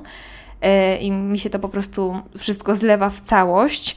e, 0.62 0.96
i 0.96 1.10
mi 1.10 1.38
się 1.38 1.50
to 1.50 1.58
po 1.58 1.68
prostu 1.68 2.20
wszystko 2.38 2.76
zlewa 2.76 3.10
w 3.10 3.20
całość. 3.20 3.96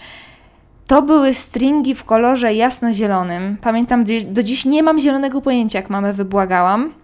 To 0.88 1.02
były 1.02 1.34
stringi 1.34 1.96
w 1.96 2.04
kolorze 2.04 2.54
jasno-zielonym. 2.54 3.58
Pamiętam, 3.62 4.04
do 4.26 4.44
dziś 4.44 4.66
nie 4.66 4.84
mam 4.84 5.00
zielonego 5.00 5.42
pojęcia, 5.42 5.80
jak 5.80 5.90
mamę 5.90 6.14
wybłagałam. 6.14 7.03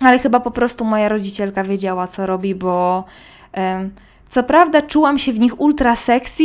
Ale 0.00 0.18
chyba 0.18 0.40
po 0.40 0.50
prostu 0.50 0.84
moja 0.84 1.08
rodzicielka 1.08 1.64
wiedziała, 1.64 2.06
co 2.06 2.26
robi, 2.26 2.54
bo 2.54 3.04
um, 3.56 3.90
co 4.28 4.42
prawda 4.42 4.82
czułam 4.82 5.18
się 5.18 5.32
w 5.32 5.40
nich 5.40 5.60
ultra 5.60 5.96
sexy, 5.96 6.44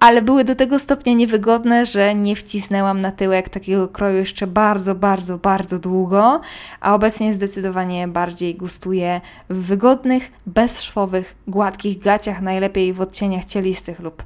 ale 0.00 0.22
były 0.22 0.44
do 0.44 0.54
tego 0.54 0.78
stopnia 0.78 1.12
niewygodne, 1.12 1.86
że 1.86 2.14
nie 2.14 2.36
wcisnęłam 2.36 3.00
na 3.00 3.12
tyłek 3.12 3.48
takiego 3.48 3.88
kroju 3.88 4.16
jeszcze 4.16 4.46
bardzo, 4.46 4.94
bardzo, 4.94 5.38
bardzo 5.38 5.78
długo, 5.78 6.40
a 6.80 6.94
obecnie 6.94 7.32
zdecydowanie 7.32 8.08
bardziej 8.08 8.54
gustuję 8.54 9.20
w 9.50 9.66
wygodnych, 9.66 10.32
bezszwowych, 10.46 11.34
gładkich 11.46 11.98
gaciach, 11.98 12.40
najlepiej 12.40 12.92
w 12.92 13.00
odcieniach 13.00 13.44
cielistych 13.44 14.00
lub 14.00 14.22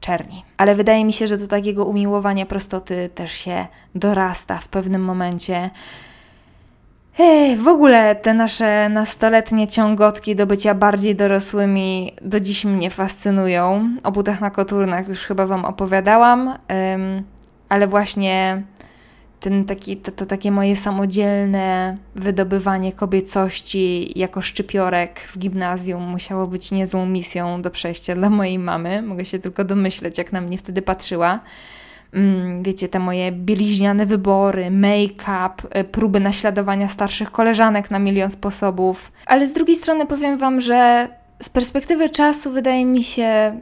czerni. 0.00 0.44
Ale 0.56 0.74
wydaje 0.74 1.04
mi 1.04 1.12
się, 1.12 1.26
że 1.26 1.36
do 1.36 1.46
takiego 1.46 1.84
umiłowania 1.84 2.46
prostoty 2.46 3.10
też 3.14 3.32
się 3.32 3.66
dorasta 3.94 4.58
w 4.58 4.68
pewnym 4.68 5.04
momencie. 5.04 5.70
Ej, 7.18 7.56
w 7.56 7.68
ogóle 7.68 8.14
te 8.14 8.34
nasze 8.34 8.88
nastoletnie 8.88 9.68
ciągotki 9.68 10.36
do 10.36 10.46
bycia 10.46 10.74
bardziej 10.74 11.16
dorosłymi 11.16 12.12
do 12.22 12.40
dziś 12.40 12.64
mnie 12.64 12.90
fascynują. 12.90 13.94
O 14.02 14.12
butach 14.12 14.40
na 14.40 14.50
koturnach 14.50 15.08
już 15.08 15.18
chyba 15.18 15.46
Wam 15.46 15.64
opowiadałam, 15.64 16.58
ale 17.68 17.86
właśnie 17.86 18.62
ten 19.40 19.64
taki, 19.64 19.96
to, 19.96 20.12
to 20.12 20.26
takie 20.26 20.50
moje 20.50 20.76
samodzielne 20.76 21.96
wydobywanie 22.14 22.92
kobiecości 22.92 24.12
jako 24.18 24.42
szczypiorek 24.42 25.20
w 25.20 25.38
gimnazjum 25.38 26.02
musiało 26.02 26.46
być 26.46 26.72
niezłą 26.72 27.06
misją 27.06 27.62
do 27.62 27.70
przejścia 27.70 28.14
dla 28.14 28.30
mojej 28.30 28.58
mamy. 28.58 29.02
Mogę 29.02 29.24
się 29.24 29.38
tylko 29.38 29.64
domyśleć, 29.64 30.18
jak 30.18 30.32
na 30.32 30.40
mnie 30.40 30.58
wtedy 30.58 30.82
patrzyła. 30.82 31.40
Mm, 32.14 32.62
wiecie, 32.62 32.88
te 32.88 32.98
moje 32.98 33.32
bieliźniane 33.32 34.06
wybory, 34.06 34.70
make-up, 34.70 35.78
y, 35.80 35.84
próby 35.84 36.20
naśladowania 36.20 36.88
starszych 36.88 37.30
koleżanek 37.30 37.90
na 37.90 37.98
milion 37.98 38.30
sposobów. 38.30 39.12
Ale 39.26 39.48
z 39.48 39.52
drugiej 39.52 39.76
strony 39.76 40.06
powiem 40.06 40.38
Wam, 40.38 40.60
że 40.60 41.08
z 41.42 41.48
perspektywy 41.48 42.10
czasu 42.10 42.50
wydaje 42.50 42.84
mi 42.84 43.04
się, 43.04 43.60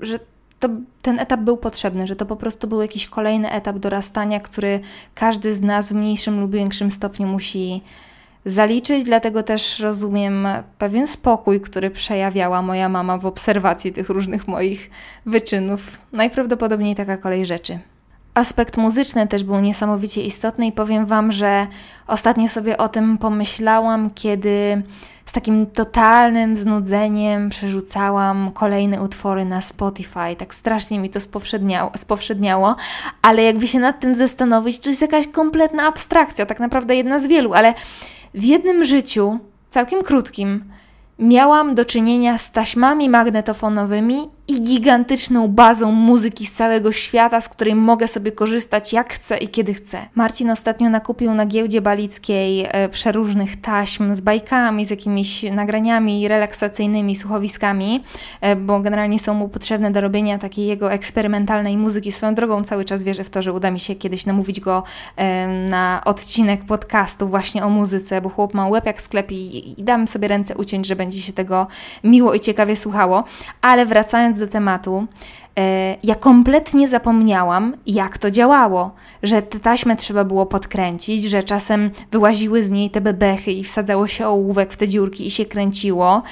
że 0.00 0.18
to, 0.60 0.68
ten 1.02 1.20
etap 1.20 1.40
był 1.40 1.56
potrzebny, 1.56 2.06
że 2.06 2.16
to 2.16 2.26
po 2.26 2.36
prostu 2.36 2.68
był 2.68 2.82
jakiś 2.82 3.06
kolejny 3.06 3.50
etap 3.50 3.78
dorastania, 3.78 4.40
który 4.40 4.80
każdy 5.14 5.54
z 5.54 5.62
nas 5.62 5.92
w 5.92 5.94
mniejszym 5.94 6.40
lub 6.40 6.52
większym 6.52 6.90
stopniu 6.90 7.26
musi 7.26 7.82
zaliczyć, 8.44 9.04
dlatego 9.04 9.42
też 9.42 9.78
rozumiem 9.78 10.48
pewien 10.78 11.06
spokój, 11.06 11.60
który 11.60 11.90
przejawiała 11.90 12.62
moja 12.62 12.88
mama 12.88 13.18
w 13.18 13.26
obserwacji 13.26 13.92
tych 13.92 14.08
różnych 14.08 14.48
moich 14.48 14.90
wyczynów. 15.26 15.98
Najprawdopodobniej 16.12 16.94
taka 16.94 17.16
kolej 17.16 17.46
rzeczy. 17.46 17.78
Aspekt 18.34 18.76
muzyczny 18.76 19.26
też 19.26 19.44
był 19.44 19.60
niesamowicie 19.60 20.22
istotny 20.22 20.66
i 20.66 20.72
powiem 20.72 21.06
Wam, 21.06 21.32
że 21.32 21.66
ostatnio 22.06 22.48
sobie 22.48 22.76
o 22.76 22.88
tym 22.88 23.18
pomyślałam, 23.18 24.10
kiedy 24.14 24.82
z 25.26 25.32
takim 25.32 25.66
totalnym 25.66 26.56
znudzeniem 26.56 27.50
przerzucałam 27.50 28.50
kolejne 28.54 29.02
utwory 29.02 29.44
na 29.44 29.60
Spotify. 29.60 30.36
Tak 30.38 30.54
strasznie 30.54 30.98
mi 30.98 31.10
to 31.10 31.20
spowszedniało, 31.20 31.90
spowszedniało, 31.96 32.76
ale 33.22 33.42
jakby 33.42 33.66
się 33.66 33.78
nad 33.78 34.00
tym 34.00 34.14
zastanowić, 34.14 34.78
to 34.78 34.88
jest 34.88 35.02
jakaś 35.02 35.26
kompletna 35.26 35.82
abstrakcja, 35.82 36.46
tak 36.46 36.60
naprawdę 36.60 36.96
jedna 36.96 37.18
z 37.18 37.26
wielu, 37.26 37.54
ale 37.54 37.74
w 38.34 38.44
jednym 38.44 38.84
życiu, 38.84 39.38
całkiem 39.68 40.02
krótkim, 40.02 40.64
miałam 41.18 41.74
do 41.74 41.84
czynienia 41.84 42.38
z 42.38 42.52
taśmami 42.52 43.08
magnetofonowymi 43.08 44.28
i 44.50 44.62
gigantyczną 44.62 45.48
bazą 45.48 45.92
muzyki 45.92 46.46
z 46.46 46.52
całego 46.52 46.92
świata, 46.92 47.40
z 47.40 47.48
której 47.48 47.74
mogę 47.74 48.08
sobie 48.08 48.32
korzystać 48.32 48.92
jak 48.92 49.12
chcę 49.12 49.38
i 49.38 49.48
kiedy 49.48 49.74
chcę. 49.74 49.98
Marcin 50.14 50.50
ostatnio 50.50 50.90
nakupił 50.90 51.34
na 51.34 51.46
giełdzie 51.46 51.80
balickiej 51.80 52.66
e, 52.68 52.88
przeróżnych 52.88 53.60
taśm 53.60 54.14
z 54.14 54.20
bajkami, 54.20 54.86
z 54.86 54.90
jakimiś 54.90 55.42
nagraniami 55.42 56.28
relaksacyjnymi, 56.28 57.16
słuchowiskami, 57.16 58.04
e, 58.40 58.56
bo 58.56 58.80
generalnie 58.80 59.18
są 59.18 59.34
mu 59.34 59.48
potrzebne 59.48 59.90
do 59.90 60.00
robienia 60.00 60.38
takiej 60.38 60.66
jego 60.66 60.92
eksperymentalnej 60.92 61.76
muzyki. 61.76 62.12
Swoją 62.12 62.34
drogą 62.34 62.64
cały 62.64 62.84
czas 62.84 63.02
wierzę 63.02 63.24
w 63.24 63.30
to, 63.30 63.42
że 63.42 63.52
uda 63.52 63.70
mi 63.70 63.80
się 63.80 63.94
kiedyś 63.94 64.26
namówić 64.26 64.60
go 64.60 64.82
e, 65.16 65.46
na 65.48 66.02
odcinek 66.04 66.64
podcastu 66.64 67.28
właśnie 67.28 67.64
o 67.64 67.70
muzyce, 67.70 68.20
bo 68.20 68.28
chłop 68.28 68.54
ma 68.54 68.68
łeb 68.68 68.86
jak 68.86 69.02
sklep 69.02 69.32
i, 69.32 69.74
i 69.80 69.84
dam 69.84 70.08
sobie 70.08 70.28
ręce 70.28 70.56
uciąć, 70.56 70.86
że 70.86 70.96
będzie 70.96 71.20
się 71.20 71.32
tego 71.32 71.66
miło 72.04 72.34
i 72.34 72.40
ciekawie 72.40 72.76
słuchało. 72.76 73.24
Ale 73.62 73.86
wracając 73.86 74.39
do 74.40 74.46
tematu, 74.46 75.06
e, 75.58 75.96
ja 76.02 76.14
kompletnie 76.14 76.88
zapomniałam, 76.88 77.76
jak 77.86 78.18
to 78.18 78.30
działało, 78.30 78.94
że 79.22 79.42
tę 79.42 79.60
taśmę 79.60 79.96
trzeba 79.96 80.24
było 80.24 80.46
podkręcić, 80.46 81.24
że 81.24 81.42
czasem 81.42 81.90
wyłaziły 82.10 82.64
z 82.64 82.70
niej 82.70 82.90
te 82.90 83.00
bebechy 83.00 83.52
i 83.52 83.64
wsadzało 83.64 84.06
się 84.06 84.26
ołówek 84.26 84.72
w 84.72 84.76
te 84.76 84.88
dziurki 84.88 85.26
i 85.26 85.30
się 85.30 85.46
kręciło. 85.46 86.22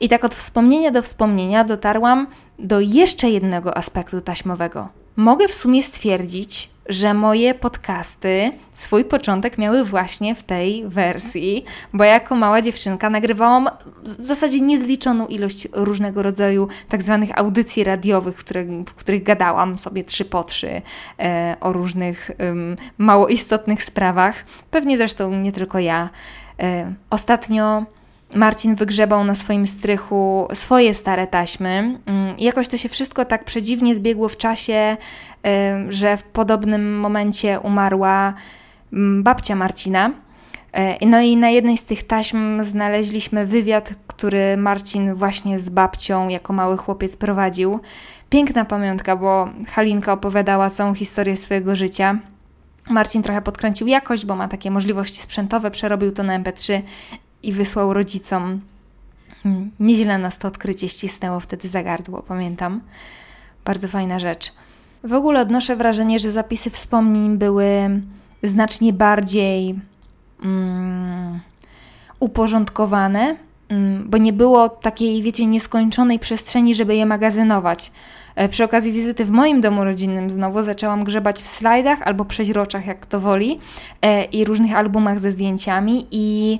I 0.00 0.08
tak 0.08 0.24
od 0.24 0.34
wspomnienia 0.34 0.90
do 0.90 1.02
wspomnienia 1.02 1.64
dotarłam 1.64 2.26
do 2.58 2.80
jeszcze 2.80 3.30
jednego 3.30 3.76
aspektu 3.76 4.20
taśmowego. 4.20 4.88
Mogę 5.16 5.48
w 5.48 5.54
sumie 5.54 5.82
stwierdzić, 5.82 6.70
że 6.88 7.14
moje 7.14 7.54
podcasty 7.54 8.52
swój 8.70 9.04
początek 9.04 9.58
miały 9.58 9.84
właśnie 9.84 10.34
w 10.34 10.42
tej 10.42 10.88
wersji, 10.88 11.64
bo 11.92 12.04
jako 12.04 12.36
mała 12.36 12.62
dziewczynka 12.62 13.10
nagrywałam 13.10 13.68
w 14.02 14.08
zasadzie 14.08 14.60
niezliczoną 14.60 15.26
ilość 15.26 15.68
różnego 15.72 16.22
rodzaju 16.22 16.68
tak 16.88 17.02
zwanych 17.02 17.38
audycji 17.38 17.84
radiowych, 17.84 18.36
w, 18.36 18.44
które, 18.44 18.64
w 18.64 18.94
których 18.94 19.22
gadałam 19.22 19.78
sobie 19.78 20.04
trzy 20.04 20.24
po 20.24 20.44
trzy 20.44 20.82
e, 21.18 21.56
o 21.60 21.72
różnych 21.72 22.30
mało 22.98 23.28
istotnych 23.28 23.84
sprawach. 23.84 24.44
Pewnie 24.70 24.96
zresztą 24.96 25.34
nie 25.34 25.52
tylko 25.52 25.78
ja. 25.78 26.10
E, 26.60 26.94
ostatnio 27.10 27.86
Marcin 28.34 28.74
wygrzebał 28.74 29.24
na 29.24 29.34
swoim 29.34 29.66
strychu 29.66 30.48
swoje 30.54 30.94
stare 30.94 31.26
taśmy. 31.26 31.98
Mm, 32.06 32.34
jakoś 32.38 32.68
to 32.68 32.76
się 32.76 32.88
wszystko 32.88 33.24
tak 33.24 33.44
przedziwnie 33.44 33.96
zbiegło 33.96 34.28
w 34.28 34.36
czasie, 34.36 34.96
że 35.88 36.16
w 36.16 36.22
podobnym 36.22 37.00
momencie 37.00 37.60
umarła 37.60 38.34
mm, 38.92 39.22
babcia 39.22 39.54
Marcina. 39.54 40.10
E, 40.72 41.06
no 41.06 41.20
i 41.20 41.36
na 41.36 41.50
jednej 41.50 41.78
z 41.78 41.84
tych 41.84 42.02
taśm 42.02 42.64
znaleźliśmy 42.64 43.46
wywiad, 43.46 43.94
który 44.06 44.56
Marcin 44.56 45.14
właśnie 45.14 45.60
z 45.60 45.68
babcią 45.68 46.28
jako 46.28 46.52
mały 46.52 46.76
chłopiec 46.76 47.16
prowadził. 47.16 47.80
Piękna 48.30 48.64
pamiątka, 48.64 49.16
bo 49.16 49.48
Halinka 49.68 50.12
opowiadała 50.12 50.70
całą 50.70 50.94
historię 50.94 51.36
swojego 51.36 51.76
życia. 51.76 52.18
Marcin 52.90 53.22
trochę 53.22 53.42
podkręcił 53.42 53.86
jakość, 53.86 54.26
bo 54.26 54.36
ma 54.36 54.48
takie 54.48 54.70
możliwości 54.70 55.20
sprzętowe, 55.20 55.70
przerobił 55.70 56.12
to 56.12 56.22
na 56.22 56.40
MP3 56.40 56.82
i 57.42 57.52
wysłał 57.52 57.92
rodzicom. 57.94 58.60
Hmm, 59.42 59.70
nieźle 59.80 60.18
nas 60.18 60.38
to 60.38 60.48
odkrycie 60.48 60.88
ścisnęło 60.88 61.40
wtedy 61.40 61.68
za 61.68 61.82
gardło, 61.82 62.22
pamiętam. 62.22 62.80
Bardzo 63.64 63.88
fajna 63.88 64.18
rzecz. 64.18 64.52
W 65.04 65.12
ogóle 65.12 65.40
odnoszę 65.40 65.76
wrażenie, 65.76 66.18
że 66.18 66.30
zapisy 66.30 66.70
wspomnień 66.70 67.38
były 67.38 68.00
znacznie 68.42 68.92
bardziej 68.92 69.80
um, 70.42 71.40
uporządkowane, 72.20 73.36
um, 73.70 74.04
bo 74.10 74.18
nie 74.18 74.32
było 74.32 74.68
takiej, 74.68 75.22
wiecie, 75.22 75.46
nieskończonej 75.46 76.18
przestrzeni, 76.18 76.74
żeby 76.74 76.96
je 76.96 77.06
magazynować. 77.06 77.92
E, 78.34 78.48
przy 78.48 78.64
okazji 78.64 78.92
wizyty 78.92 79.24
w 79.24 79.30
moim 79.30 79.60
domu 79.60 79.84
rodzinnym 79.84 80.30
znowu 80.30 80.62
zaczęłam 80.62 81.04
grzebać 81.04 81.42
w 81.42 81.46
slajdach 81.46 82.02
albo 82.02 82.24
przeźroczach, 82.24 82.86
jak 82.86 83.06
to 83.06 83.20
woli, 83.20 83.60
e, 84.02 84.24
i 84.24 84.44
różnych 84.44 84.76
albumach 84.76 85.20
ze 85.20 85.30
zdjęciami 85.30 86.06
i 86.10 86.58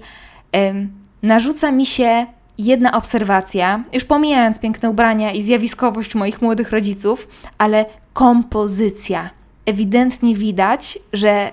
narzuca 1.23 1.71
mi 1.71 1.87
się 1.87 2.27
jedna 2.59 2.93
obserwacja, 2.93 3.85
już 3.93 4.05
pomijając 4.05 4.59
piękne 4.59 4.91
ubrania 4.91 5.33
i 5.33 5.43
zjawiskowość 5.43 6.15
moich 6.15 6.43
młodych 6.43 6.71
rodziców, 6.71 7.29
ale 7.59 7.85
kompozycja. 8.13 9.31
Ewidentnie 9.67 10.35
widać, 10.35 10.99
że 11.13 11.51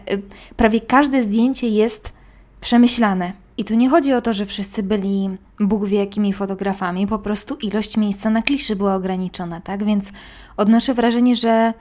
prawie 0.56 0.80
każde 0.80 1.24
zdjęcie 1.24 1.68
jest 1.68 2.14
przemyślane. 2.62 3.34
I 3.58 3.64
tu 3.64 3.76
nie 3.76 3.90
chodzi 3.90 4.14
o 4.14 4.22
to, 4.22 4.34
że 4.34 4.46
wszyscy 4.46 4.84
byli 4.84 5.30
Bóg 5.60 5.86
wie 5.86 6.00
jakimi 6.00 6.34
fotografami, 6.34 7.08
po 7.08 7.20
prostu 7.20 7.56
ilość 7.56 7.98
miejsca 7.98 8.30
na 8.30 8.42
kliszy 8.42 8.76
była 8.76 8.96
ograniczona, 8.96 9.62
tak? 9.62 9.84
Więc 9.84 10.12
odnoszę 10.58 10.94
wrażenie, 10.94 11.36
że 11.36 11.74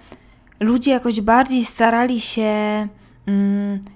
ludzie 0.61 0.91
jakoś 0.91 1.21
bardziej 1.21 1.65
starali 1.65 2.21
się 2.21 2.49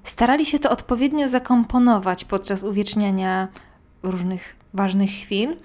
starali 0.04 0.46
się 0.46 0.58
to 0.58 0.70
odpowiednio 0.70 1.28
zakomponować 1.28 2.24
podczas 2.24 2.64
uwieczniania 2.64 3.48
różnych 4.02 4.56
ważnych 4.74 5.10
chwil. 5.10 5.56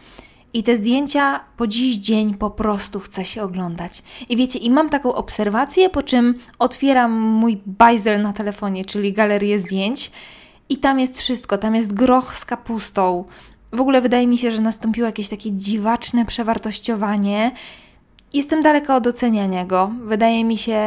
I 0.53 0.63
te 0.63 0.77
zdjęcia 0.77 1.39
po 1.57 1.67
dziś 1.67 1.97
dzień 1.97 2.35
po 2.35 2.49
prostu 2.49 2.99
chce 2.99 3.25
się 3.25 3.43
oglądać. 3.43 4.03
I 4.29 4.37
wiecie, 4.37 4.59
i 4.59 4.69
mam 4.69 4.89
taką 4.89 5.13
obserwację, 5.13 5.89
po 5.89 6.03
czym 6.03 6.35
otwieram 6.59 7.11
mój 7.11 7.61
bajzel 7.65 8.21
na 8.21 8.33
telefonie, 8.33 8.85
czyli 8.85 9.13
galerię 9.13 9.59
zdjęć, 9.59 10.11
i 10.69 10.77
tam 10.77 10.99
jest 10.99 11.19
wszystko. 11.19 11.57
Tam 11.57 11.75
jest 11.75 11.93
groch 11.93 12.35
z 12.35 12.45
kapustą. 12.45 13.25
W 13.71 13.81
ogóle 13.81 14.01
wydaje 14.01 14.27
mi 14.27 14.37
się, 14.37 14.51
że 14.51 14.61
nastąpiło 14.61 15.07
jakieś 15.07 15.29
takie 15.29 15.51
dziwaczne 15.51 16.25
przewartościowanie 16.25 17.51
Jestem 18.33 18.61
daleka 18.61 18.95
od 18.95 19.07
oceniania 19.07 19.65
go. 19.65 19.91
Wydaje 20.03 20.43
mi 20.43 20.57
się, 20.57 20.77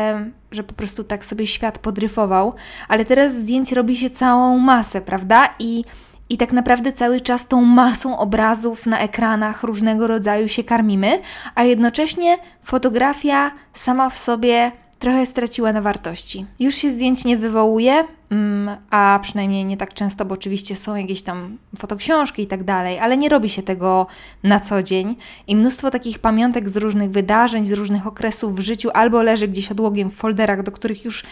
że 0.56 0.64
po 0.64 0.74
prostu 0.74 1.04
tak 1.04 1.24
sobie 1.24 1.46
świat 1.46 1.78
podryfował, 1.78 2.54
ale 2.88 3.04
teraz 3.04 3.34
zdjęć 3.34 3.72
robi 3.72 3.96
się 3.96 4.10
całą 4.10 4.58
masę, 4.58 5.00
prawda? 5.00 5.48
I, 5.58 5.84
i 6.28 6.36
tak 6.36 6.52
naprawdę 6.52 6.92
cały 6.92 7.20
czas 7.20 7.48
tą 7.48 7.62
masą 7.62 8.18
obrazów 8.18 8.86
na 8.86 8.98
ekranach 8.98 9.62
różnego 9.62 10.06
rodzaju 10.06 10.48
się 10.48 10.64
karmimy, 10.64 11.20
a 11.54 11.64
jednocześnie 11.64 12.38
fotografia 12.62 13.50
sama 13.74 14.10
w 14.10 14.18
sobie 14.18 14.72
trochę 14.98 15.26
straciła 15.26 15.72
na 15.72 15.80
wartości. 15.80 16.46
Już 16.60 16.74
się 16.74 16.90
zdjęć 16.90 17.24
nie 17.24 17.38
wywołuje, 17.38 18.04
mm, 18.30 18.76
a 18.90 19.18
przynajmniej 19.22 19.64
nie 19.64 19.76
tak 19.76 19.94
często, 19.94 20.24
bo 20.24 20.34
oczywiście 20.34 20.76
są 20.76 20.96
jakieś 20.96 21.22
tam 21.22 21.58
fotoksiążki 21.76 22.42
i 22.42 22.46
tak 22.46 22.64
dalej, 22.64 22.98
ale 22.98 23.16
nie 23.16 23.28
robi 23.28 23.48
się 23.48 23.62
tego 23.62 24.06
na 24.42 24.60
co 24.60 24.82
dzień 24.82 25.16
i 25.46 25.56
mnóstwo 25.56 25.90
takich 25.90 26.18
pamiątek 26.18 26.68
z 26.68 26.76
różnych 26.76 27.10
wydarzeń, 27.10 27.64
z 27.64 27.72
różnych 27.72 28.06
okresów 28.06 28.56
w 28.56 28.60
życiu 28.60 28.90
albo 28.94 29.22
leży 29.22 29.48
gdzieś 29.48 29.70
odłogiem 29.70 30.10
w 30.10 30.14
folderach, 30.14 30.62
do 30.62 30.72
których 30.72 31.04
już 31.04 31.24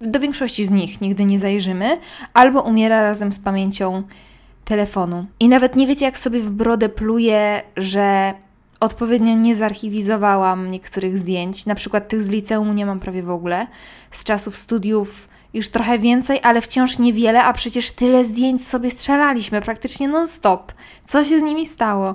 do 0.00 0.20
większości 0.20 0.66
z 0.66 0.70
nich 0.70 1.00
nigdy 1.00 1.24
nie 1.24 1.38
zajrzymy, 1.38 1.98
albo 2.34 2.62
umiera 2.62 3.02
razem 3.02 3.32
z 3.32 3.38
pamięcią 3.38 4.02
telefonu. 4.64 5.26
I 5.40 5.48
nawet 5.48 5.76
nie 5.76 5.86
wiecie, 5.86 6.04
jak 6.04 6.18
sobie 6.18 6.40
w 6.40 6.50
brodę 6.50 6.88
pluje, 6.88 7.62
że 7.76 8.34
odpowiednio 8.80 9.34
nie 9.34 9.56
zarchiwizowałam 9.56 10.70
niektórych 10.70 11.18
zdjęć, 11.18 11.66
na 11.66 11.74
przykład 11.74 12.08
tych 12.08 12.22
z 12.22 12.28
liceum 12.28 12.74
nie 12.74 12.86
mam 12.86 13.00
prawie 13.00 13.22
w 13.22 13.30
ogóle. 13.30 13.66
Z 14.10 14.24
czasów 14.24 14.56
studiów 14.56 15.28
już 15.54 15.68
trochę 15.68 15.98
więcej, 15.98 16.40
ale 16.42 16.60
wciąż 16.60 16.98
niewiele, 16.98 17.44
a 17.44 17.52
przecież 17.52 17.92
tyle 17.92 18.24
zdjęć 18.24 18.66
sobie 18.66 18.90
strzelaliśmy, 18.90 19.62
praktycznie 19.62 20.08
non-stop. 20.08 20.72
Co 21.06 21.24
się 21.24 21.40
z 21.40 21.42
nimi 21.42 21.66
stało? 21.66 22.14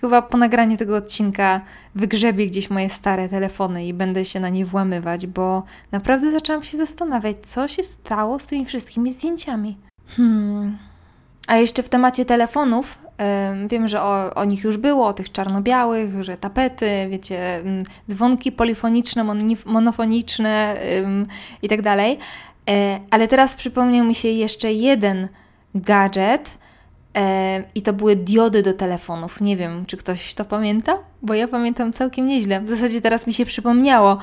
Chyba 0.00 0.22
po 0.22 0.36
nagraniu 0.36 0.76
tego 0.76 0.96
odcinka 0.96 1.60
wygrzebię 1.94 2.46
gdzieś 2.46 2.70
moje 2.70 2.90
stare 2.90 3.28
telefony 3.28 3.86
i 3.86 3.94
będę 3.94 4.24
się 4.24 4.40
na 4.40 4.48
nie 4.48 4.66
włamywać, 4.66 5.26
bo 5.26 5.62
naprawdę 5.92 6.30
zaczęłam 6.30 6.62
się 6.62 6.76
zastanawiać, 6.76 7.36
co 7.46 7.68
się 7.68 7.82
stało 7.82 8.38
z 8.38 8.46
tymi 8.46 8.66
wszystkimi 8.66 9.12
zdjęciami. 9.12 9.76
Hmm. 10.08 10.78
A 11.46 11.56
jeszcze 11.56 11.82
w 11.82 11.88
temacie 11.88 12.24
telefonów, 12.24 12.98
wiem, 13.68 13.88
że 13.88 14.02
o, 14.02 14.34
o, 14.34 14.44
nich 14.44 14.64
już 14.64 14.76
było, 14.76 15.06
o 15.06 15.12
tych 15.12 15.32
czarno-białych, 15.32 16.22
że 16.24 16.36
tapety, 16.36 17.06
wiecie, 17.10 17.62
yy, 17.64 18.14
dzwonki 18.14 18.52
polifoniczne, 18.52 19.24
monofoniczne 19.66 20.76
i 21.62 21.68
tak 21.68 21.82
dalej. 21.82 22.18
E, 22.70 23.00
ale 23.10 23.28
teraz 23.28 23.56
przypomniał 23.56 24.04
mi 24.04 24.14
się 24.14 24.28
jeszcze 24.28 24.72
jeden 24.72 25.28
gadżet, 25.74 26.58
i 27.74 27.82
to 27.82 27.92
były 27.92 28.16
diody 28.16 28.62
do 28.62 28.72
telefonów. 28.72 29.40
Nie 29.40 29.56
wiem, 29.56 29.86
czy 29.86 29.96
ktoś 29.96 30.34
to 30.34 30.44
pamięta, 30.44 30.98
bo 31.22 31.34
ja 31.34 31.48
pamiętam 31.48 31.92
całkiem 31.92 32.26
nieźle. 32.26 32.60
W 32.60 32.68
zasadzie 32.68 33.00
teraz 33.00 33.26
mi 33.26 33.32
się 33.32 33.44
przypomniało, 33.44 34.18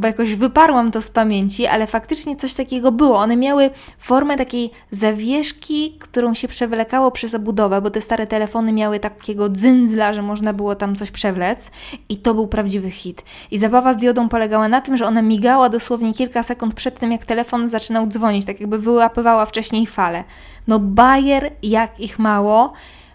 bo 0.00 0.06
jakoś 0.06 0.34
wyparłam 0.34 0.90
to 0.90 1.02
z 1.02 1.10
pamięci, 1.10 1.66
ale 1.66 1.86
faktycznie 1.86 2.36
coś 2.36 2.54
takiego 2.54 2.92
było. 2.92 3.18
One 3.18 3.36
miały 3.36 3.70
formę 3.98 4.36
takiej 4.36 4.70
zawieszki, 4.90 5.96
którą 6.00 6.34
się 6.34 6.48
przewlekało 6.48 7.10
przez 7.10 7.34
obudowę, 7.34 7.80
bo 7.80 7.90
te 7.90 8.00
stare 8.00 8.26
telefony 8.26 8.72
miały 8.72 9.00
takiego 9.00 9.48
dzyndzla, 9.48 10.14
że 10.14 10.22
można 10.22 10.52
było 10.52 10.74
tam 10.74 10.94
coś 10.94 11.10
przewlec 11.10 11.70
i 12.08 12.16
to 12.16 12.34
był 12.34 12.48
prawdziwy 12.48 12.90
hit. 12.90 13.22
I 13.50 13.58
zabawa 13.58 13.94
z 13.94 13.96
diodą 13.96 14.28
polegała 14.28 14.68
na 14.68 14.80
tym, 14.80 14.96
że 14.96 15.06
ona 15.06 15.22
migała 15.22 15.68
dosłownie 15.68 16.14
kilka 16.14 16.42
sekund 16.42 16.74
przed 16.74 16.98
tym, 16.98 17.12
jak 17.12 17.26
telefon 17.26 17.68
zaczynał 17.68 18.06
dzwonić, 18.06 18.46
tak 18.46 18.60
jakby 18.60 18.78
wyłapywała 18.78 19.46
wcześniej 19.46 19.86
fale. 19.86 20.24
No 20.68 20.78
bajer 20.78 21.52
jak 21.62 22.00
ich 22.00 22.18
mało. 22.18 22.72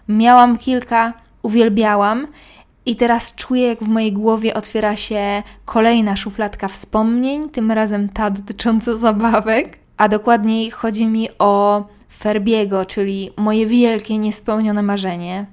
Miałam 0.08 0.58
kilka, 0.58 1.12
uwielbiałam. 1.42 2.26
I 2.86 2.96
teraz 2.96 3.34
czuję, 3.34 3.66
jak 3.66 3.78
w 3.78 3.88
mojej 3.88 4.12
głowie 4.12 4.54
otwiera 4.54 4.96
się 4.96 5.42
kolejna 5.64 6.16
szufladka 6.16 6.68
wspomnień, 6.68 7.48
tym 7.48 7.72
razem 7.72 8.08
ta 8.08 8.30
dotycząca 8.30 8.96
zabawek. 8.96 9.78
A 9.96 10.08
dokładniej 10.08 10.70
chodzi 10.70 11.06
mi 11.06 11.28
o 11.38 11.84
Ferbiego, 12.16 12.84
czyli 12.84 13.30
moje 13.36 13.66
wielkie, 13.66 14.18
niespełnione 14.18 14.82
marzenie. 14.82 15.46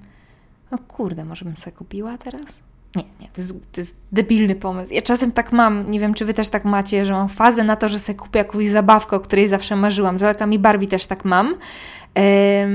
No 0.71 0.77
kurde, 0.77 1.25
może 1.25 1.45
bym 1.45 1.55
sobie 1.55 1.77
kupiła 1.77 2.17
teraz? 2.17 2.63
Nie, 2.95 3.03
nie, 3.21 3.27
to 3.33 3.41
jest, 3.41 3.53
to 3.71 3.81
jest 3.81 3.95
debilny 4.11 4.55
pomysł. 4.55 4.93
Ja 4.93 5.01
czasem 5.01 5.31
tak 5.31 5.51
mam, 5.51 5.91
nie 5.91 5.99
wiem 5.99 6.13
czy 6.13 6.25
wy 6.25 6.33
też 6.33 6.49
tak 6.49 6.65
macie, 6.65 7.05
że 7.05 7.13
mam 7.13 7.29
fazę 7.29 7.63
na 7.63 7.75
to, 7.75 7.89
że 7.89 7.99
sobie 7.99 8.17
kupię 8.17 8.39
jakąś 8.39 8.69
zabawkę, 8.69 9.15
o 9.15 9.19
której 9.19 9.47
zawsze 9.47 9.75
marzyłam. 9.75 10.17
Z 10.17 10.21
lalkami 10.21 10.59
Barbie 10.59 10.87
też 10.87 11.05
tak 11.05 11.25
mam. 11.25 11.55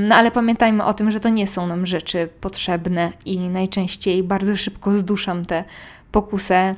No 0.09 0.15
ale 0.15 0.31
pamiętajmy 0.31 0.85
o 0.85 0.95
tym, 0.95 1.11
że 1.11 1.21
to 1.21 1.29
nie 1.29 1.49
są 1.49 1.67
nam 1.67 1.87
rzeczy 1.87 2.29
potrzebne 2.41 3.13
i 3.27 3.39
najczęściej 3.39 4.23
bardzo 4.23 4.57
szybko 4.57 4.99
zduszam 4.99 5.47
tę 5.47 5.65
pokusę 6.13 6.75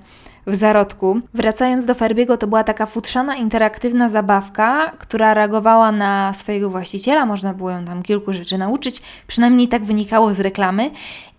w 0.47 0.55
zarodku. 0.55 1.21
Wracając 1.35 1.85
do 1.85 1.95
Ferbiego, 1.95 2.37
to 2.37 2.47
była 2.47 2.65
taka 2.65 2.87
futrzana, 2.87 3.37
interaktywna 3.37 4.09
zabawka, 4.09 4.93
która 4.99 5.35
reagowała 5.35 5.93
na 5.93 6.35
swojego 6.35 6.71
właściciela. 6.71 7.27
Można 7.27 7.55
było 7.55 7.71
ją 7.71 7.85
tam 7.85 8.03
kilku 8.03 8.33
rzeczy 8.33 8.59
nauczyć, 8.59 9.03
przynajmniej 9.27 9.69
tak 9.69 9.85
wynikało 9.85 10.35
z 10.35 10.41
reklamy. 10.41 10.91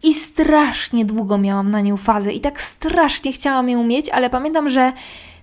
I 0.04 0.14
strasznie 0.14 1.06
długo 1.06 1.38
miałam 1.38 1.72
na 1.72 1.82
nią 1.82 1.98
fazę 1.98 2.34
i 2.34 2.40
tak 2.40 2.62
strasznie 2.62 3.32
chciałam 3.32 3.70
ją 3.70 3.84
mieć, 3.84 4.10
ale 4.10 4.30
pamiętam, 4.30 4.70
że 4.70 4.94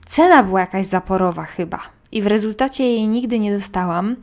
cena 0.09 0.43
była 0.43 0.61
jakaś 0.61 0.87
zaporowa 0.87 1.45
chyba. 1.45 1.79
I 2.13 2.23
w 2.23 2.27
rezultacie 2.27 2.85
jej 2.85 3.09
nigdy 3.09 3.39
nie 3.39 3.53
dostałam. 3.53 4.17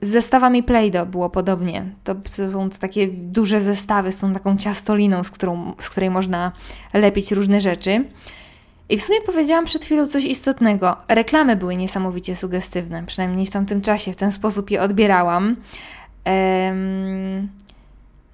Z 0.00 0.08
zestawami 0.08 0.62
Play-Doh 0.62 1.08
było 1.08 1.30
podobnie. 1.30 1.86
To 2.04 2.14
są 2.52 2.70
takie 2.70 3.08
duże 3.08 3.60
zestawy 3.60 4.12
z 4.12 4.18
tą 4.18 4.32
taką 4.32 4.56
ciastoliną, 4.56 5.24
z, 5.24 5.30
którą, 5.30 5.72
z 5.78 5.90
której 5.90 6.10
można 6.10 6.52
lepić 6.94 7.32
różne 7.32 7.60
rzeczy. 7.60 8.04
I 8.88 8.98
w 8.98 9.02
sumie 9.02 9.20
powiedziałam 9.20 9.64
przed 9.64 9.84
chwilą 9.84 10.06
coś 10.06 10.24
istotnego. 10.24 10.96
Reklamy 11.08 11.56
były 11.56 11.76
niesamowicie 11.76 12.36
sugestywne, 12.36 13.06
przynajmniej 13.06 13.46
w 13.46 13.50
tamtym 13.50 13.80
czasie, 13.80 14.12
w 14.12 14.16
ten 14.16 14.32
sposób 14.32 14.70
je 14.70 14.82
odbierałam. 14.82 15.56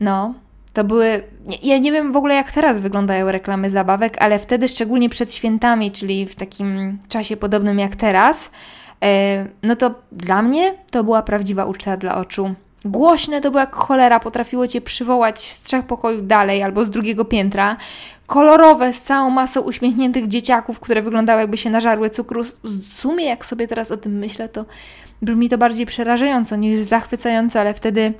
no, 0.00 0.34
to 0.72 0.84
były. 0.84 1.22
Ja 1.62 1.78
nie 1.78 1.92
wiem 1.92 2.12
w 2.12 2.16
ogóle, 2.16 2.34
jak 2.34 2.52
teraz 2.52 2.80
wyglądają 2.80 3.32
reklamy 3.32 3.70
zabawek, 3.70 4.16
ale 4.22 4.38
wtedy, 4.38 4.68
szczególnie 4.68 5.08
przed 5.08 5.34
świętami, 5.34 5.90
czyli 5.90 6.26
w 6.26 6.34
takim 6.34 6.98
czasie 7.08 7.36
podobnym 7.36 7.78
jak 7.78 7.96
teraz, 7.96 8.50
no 9.62 9.76
to 9.76 9.94
dla 10.12 10.42
mnie 10.42 10.74
to 10.90 11.04
była 11.04 11.22
prawdziwa 11.22 11.64
uczta 11.64 11.96
dla 11.96 12.16
oczu. 12.16 12.54
Głośne 12.84 13.40
to 13.40 13.50
było 13.50 13.60
jak 13.60 13.74
cholera, 13.74 14.20
potrafiło 14.20 14.68
cię 14.68 14.80
przywołać 14.80 15.40
z 15.50 15.60
trzech 15.60 15.86
pokojów 15.86 16.26
dalej 16.26 16.62
albo 16.62 16.84
z 16.84 16.90
drugiego 16.90 17.24
piętra. 17.24 17.76
Kolorowe, 18.26 18.92
z 18.92 19.00
całą 19.02 19.30
masą 19.30 19.60
uśmiechniętych 19.60 20.28
dzieciaków, 20.28 20.80
które 20.80 21.02
wyglądały 21.02 21.40
jakby 21.40 21.56
się 21.56 21.70
nażarły 21.70 22.10
cukru. 22.10 22.44
W 22.64 22.86
sumie, 22.86 23.24
jak 23.24 23.44
sobie 23.44 23.66
teraz 23.66 23.90
o 23.90 23.96
tym 23.96 24.18
myślę, 24.18 24.48
to 24.48 24.64
brzmi 25.22 25.48
to 25.48 25.58
bardziej 25.58 25.86
przerażająco 25.86 26.56
niż 26.56 26.80
zachwycająco, 26.80 27.60
ale 27.60 27.74
wtedy, 27.74 28.12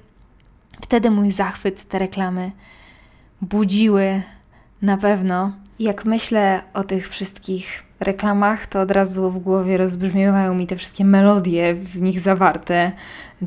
wtedy 0.83 1.11
mój 1.11 1.31
zachwyt 1.31 1.85
te 1.85 1.99
reklamy 1.99 2.51
budziły 3.42 4.23
na 4.83 4.97
pewno. 4.97 5.53
Jak 5.78 6.04
myślę 6.04 6.62
o 6.74 6.85
tych 6.85 7.08
wszystkich 7.08 7.85
reklamach, 8.00 8.66
to 8.66 8.80
od 8.80 8.90
razu 8.90 9.30
w 9.30 9.38
głowie 9.38 9.76
rozbrzmiewają 9.76 10.54
mi 10.54 10.66
te 10.66 10.76
wszystkie 10.76 11.04
melodie 11.04 11.74
w 11.74 12.00
nich 12.00 12.20
zawarte. 12.20 12.92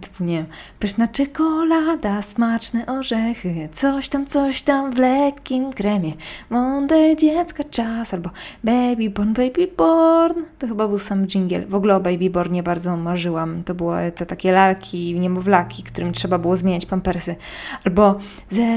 Typu, 0.01 0.23
nie 0.23 0.37
wiem, 0.37 0.45
pyszna 0.79 1.07
czekolada, 1.07 2.21
smaczne 2.21 2.85
orzechy, 2.85 3.69
coś 3.73 4.09
tam, 4.09 4.25
coś 4.25 4.61
tam 4.61 4.91
w 4.91 4.97
lekkim 4.97 5.73
kremie, 5.73 6.13
mądre 6.49 7.15
dziecka 7.15 7.63
czas, 7.63 8.13
albo 8.13 8.29
Baby 8.63 9.09
Born, 9.09 9.33
Baby 9.33 9.67
Born. 9.77 10.43
To 10.59 10.67
chyba 10.67 10.87
był 10.87 10.97
sam 10.97 11.27
dżingiel. 11.27 11.67
W 11.67 11.75
ogóle 11.75 11.95
o 11.95 11.99
Baby 11.99 12.29
Bornie 12.29 12.63
bardzo 12.63 12.97
marzyłam. 12.97 13.63
To 13.63 13.75
były 13.75 14.11
te 14.15 14.25
takie 14.25 14.51
lalki, 14.51 15.19
niemowlaki, 15.19 15.83
którym 15.83 16.13
trzeba 16.13 16.37
było 16.37 16.57
zmieniać 16.57 16.85
pampersy. 16.85 17.35
Albo 17.83 18.19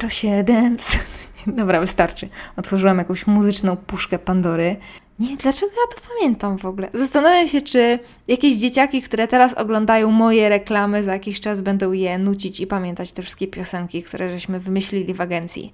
07... 0.08 0.76
Dobra, 1.46 1.81
wystarczy. 1.81 2.29
Otworzyłam 2.57 2.98
jakąś 2.98 3.27
muzyczną 3.27 3.77
puszkę 3.77 4.18
Pandory. 4.18 4.77
Nie, 5.18 5.37
dlaczego 5.37 5.72
ja 5.72 5.96
to 5.96 6.09
pamiętam 6.09 6.59
w 6.59 6.64
ogóle? 6.64 6.88
Zastanawiam 6.94 7.48
się, 7.48 7.61
czy 7.61 7.98
jakieś 8.29 8.57
dzieciaki, 8.57 9.03
które 9.03 9.29
teraz 9.29 9.55
oglądają 9.55 10.11
moje 10.11 10.48
reklamy, 10.48 11.03
za 11.03 11.12
jakiś 11.12 11.40
czas 11.40 11.61
będą 11.61 11.92
je 11.92 12.18
nucić 12.18 12.61
i 12.61 12.66
pamiętać 12.66 13.12
te 13.12 13.22
wszystkie 13.22 13.46
piosenki, 13.46 14.03
które 14.03 14.31
żeśmy 14.31 14.61
wymyślili 14.61 15.14
w 15.14 15.20
agencji. 15.20 15.72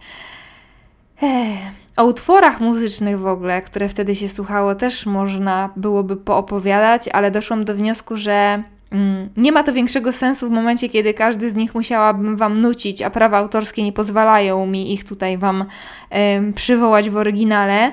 Ech. 1.22 1.58
O 1.96 2.04
utworach 2.04 2.60
muzycznych 2.60 3.18
w 3.18 3.26
ogóle, 3.26 3.62
które 3.62 3.88
wtedy 3.88 4.14
się 4.14 4.28
słuchało, 4.28 4.74
też 4.74 5.06
można 5.06 5.70
byłoby 5.76 6.16
poopowiadać, 6.16 7.08
ale 7.08 7.30
doszłam 7.30 7.64
do 7.64 7.74
wniosku, 7.74 8.16
że 8.16 8.62
nie 9.36 9.52
ma 9.52 9.62
to 9.62 9.72
większego 9.72 10.12
sensu 10.12 10.48
w 10.48 10.50
momencie, 10.50 10.88
kiedy 10.88 11.14
każdy 11.14 11.50
z 11.50 11.54
nich 11.54 11.74
musiałabym 11.74 12.36
Wam 12.36 12.60
nucić, 12.60 13.02
a 13.02 13.10
prawa 13.10 13.38
autorskie 13.38 13.82
nie 13.82 13.92
pozwalają 13.92 14.66
mi 14.66 14.92
ich 14.92 15.04
tutaj 15.04 15.38
Wam 15.38 15.64
przywołać 16.54 17.10
w 17.10 17.16
oryginale. 17.16 17.92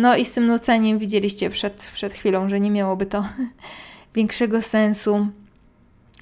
No 0.00 0.16
i 0.16 0.24
z 0.24 0.32
tym 0.32 0.46
nuceniem 0.46 0.98
widzieliście 0.98 1.50
przed, 1.50 1.90
przed 1.94 2.14
chwilą, 2.14 2.48
że 2.48 2.60
nie 2.60 2.70
miałoby 2.70 3.06
to 3.06 3.24
większego 4.14 4.62
sensu. 4.62 5.26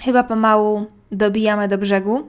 Chyba 0.01 0.25
pomału 0.25 0.87
dobijamy 1.13 1.69
do 1.69 1.79
brzegu. 1.79 2.29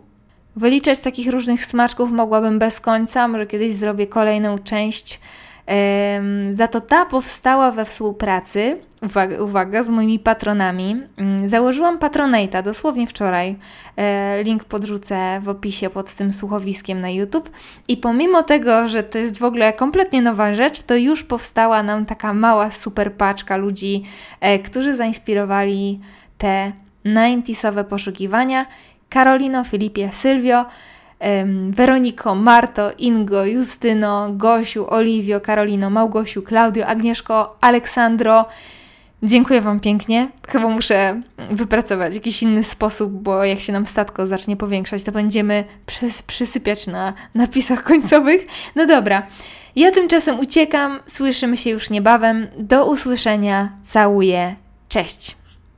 Wyliczać 0.55 1.01
takich 1.01 1.31
różnych 1.31 1.65
smaczków 1.65 2.11
mogłabym 2.11 2.59
bez 2.59 2.79
końca, 2.79 3.27
może 3.27 3.47
kiedyś 3.47 3.73
zrobię 3.73 4.07
kolejną 4.07 4.59
część 4.59 5.19
za 6.49 6.67
to 6.67 6.81
ta 6.81 7.05
powstała 7.05 7.71
we 7.71 7.85
współpracy, 7.85 8.77
uwaga, 9.01 9.41
uwaga, 9.43 9.83
z 9.83 9.89
moimi 9.89 10.19
patronami. 10.19 11.01
Mm, 11.17 11.49
założyłam 11.49 11.99
Patronata 11.99 12.61
dosłownie 12.61 13.07
wczoraj. 13.07 13.55
E, 13.97 14.43
link 14.43 14.63
podrzucę 14.63 15.39
w 15.41 15.49
opisie 15.49 15.89
pod 15.89 16.13
tym 16.13 16.33
słuchowiskiem 16.33 17.01
na 17.01 17.09
YouTube. 17.09 17.49
I 17.87 17.97
pomimo 17.97 18.43
tego, 18.43 18.87
że 18.87 19.03
to 19.03 19.17
jest 19.17 19.39
w 19.39 19.43
ogóle 19.43 19.73
kompletnie 19.73 20.21
nowa 20.21 20.53
rzecz, 20.53 20.81
to 20.81 20.95
już 20.95 21.23
powstała 21.23 21.83
nam 21.83 22.05
taka 22.05 22.33
mała 22.33 22.71
super 22.71 23.13
paczka 23.13 23.57
ludzi, 23.57 24.03
e, 24.39 24.59
którzy 24.59 24.95
zainspirowali 24.95 25.99
te 26.37 26.71
90sowe 27.05 27.83
poszukiwania. 27.83 28.65
Karolino, 29.09 29.63
Filipie, 29.63 30.09
Sylwio. 30.11 30.65
Weroniko, 31.69 32.35
Marto, 32.35 32.91
Ingo, 32.97 33.45
Justyno, 33.45 34.29
Gosiu, 34.33 34.89
Oliwio, 34.89 35.41
Karolino, 35.41 35.89
Małgosiu, 35.89 36.41
Klaudio, 36.41 36.85
Agnieszko, 36.85 37.57
Aleksandro. 37.61 38.45
Dziękuję 39.23 39.61
Wam 39.61 39.79
pięknie. 39.79 40.27
Chyba 40.47 40.69
muszę 40.69 41.21
wypracować 41.51 42.15
jakiś 42.15 42.43
inny 42.43 42.63
sposób, 42.63 43.11
bo 43.11 43.43
jak 43.43 43.59
się 43.59 43.73
nam 43.73 43.85
statko 43.85 44.27
zacznie 44.27 44.57
powiększać, 44.57 45.03
to 45.03 45.11
będziemy 45.11 45.63
przys 45.85 46.23
przysypiać 46.23 46.87
na 46.87 47.13
napisach 47.35 47.83
końcowych. 47.83 48.47
No 48.75 48.85
dobra. 48.85 49.27
Ja 49.75 49.91
tymczasem 49.91 50.39
uciekam. 50.39 50.99
Słyszymy 51.05 51.57
się 51.57 51.69
już 51.69 51.89
niebawem. 51.89 52.47
Do 52.57 52.85
usłyszenia. 52.85 53.69
Całuję. 53.83 54.55
Cześć! 54.89 55.42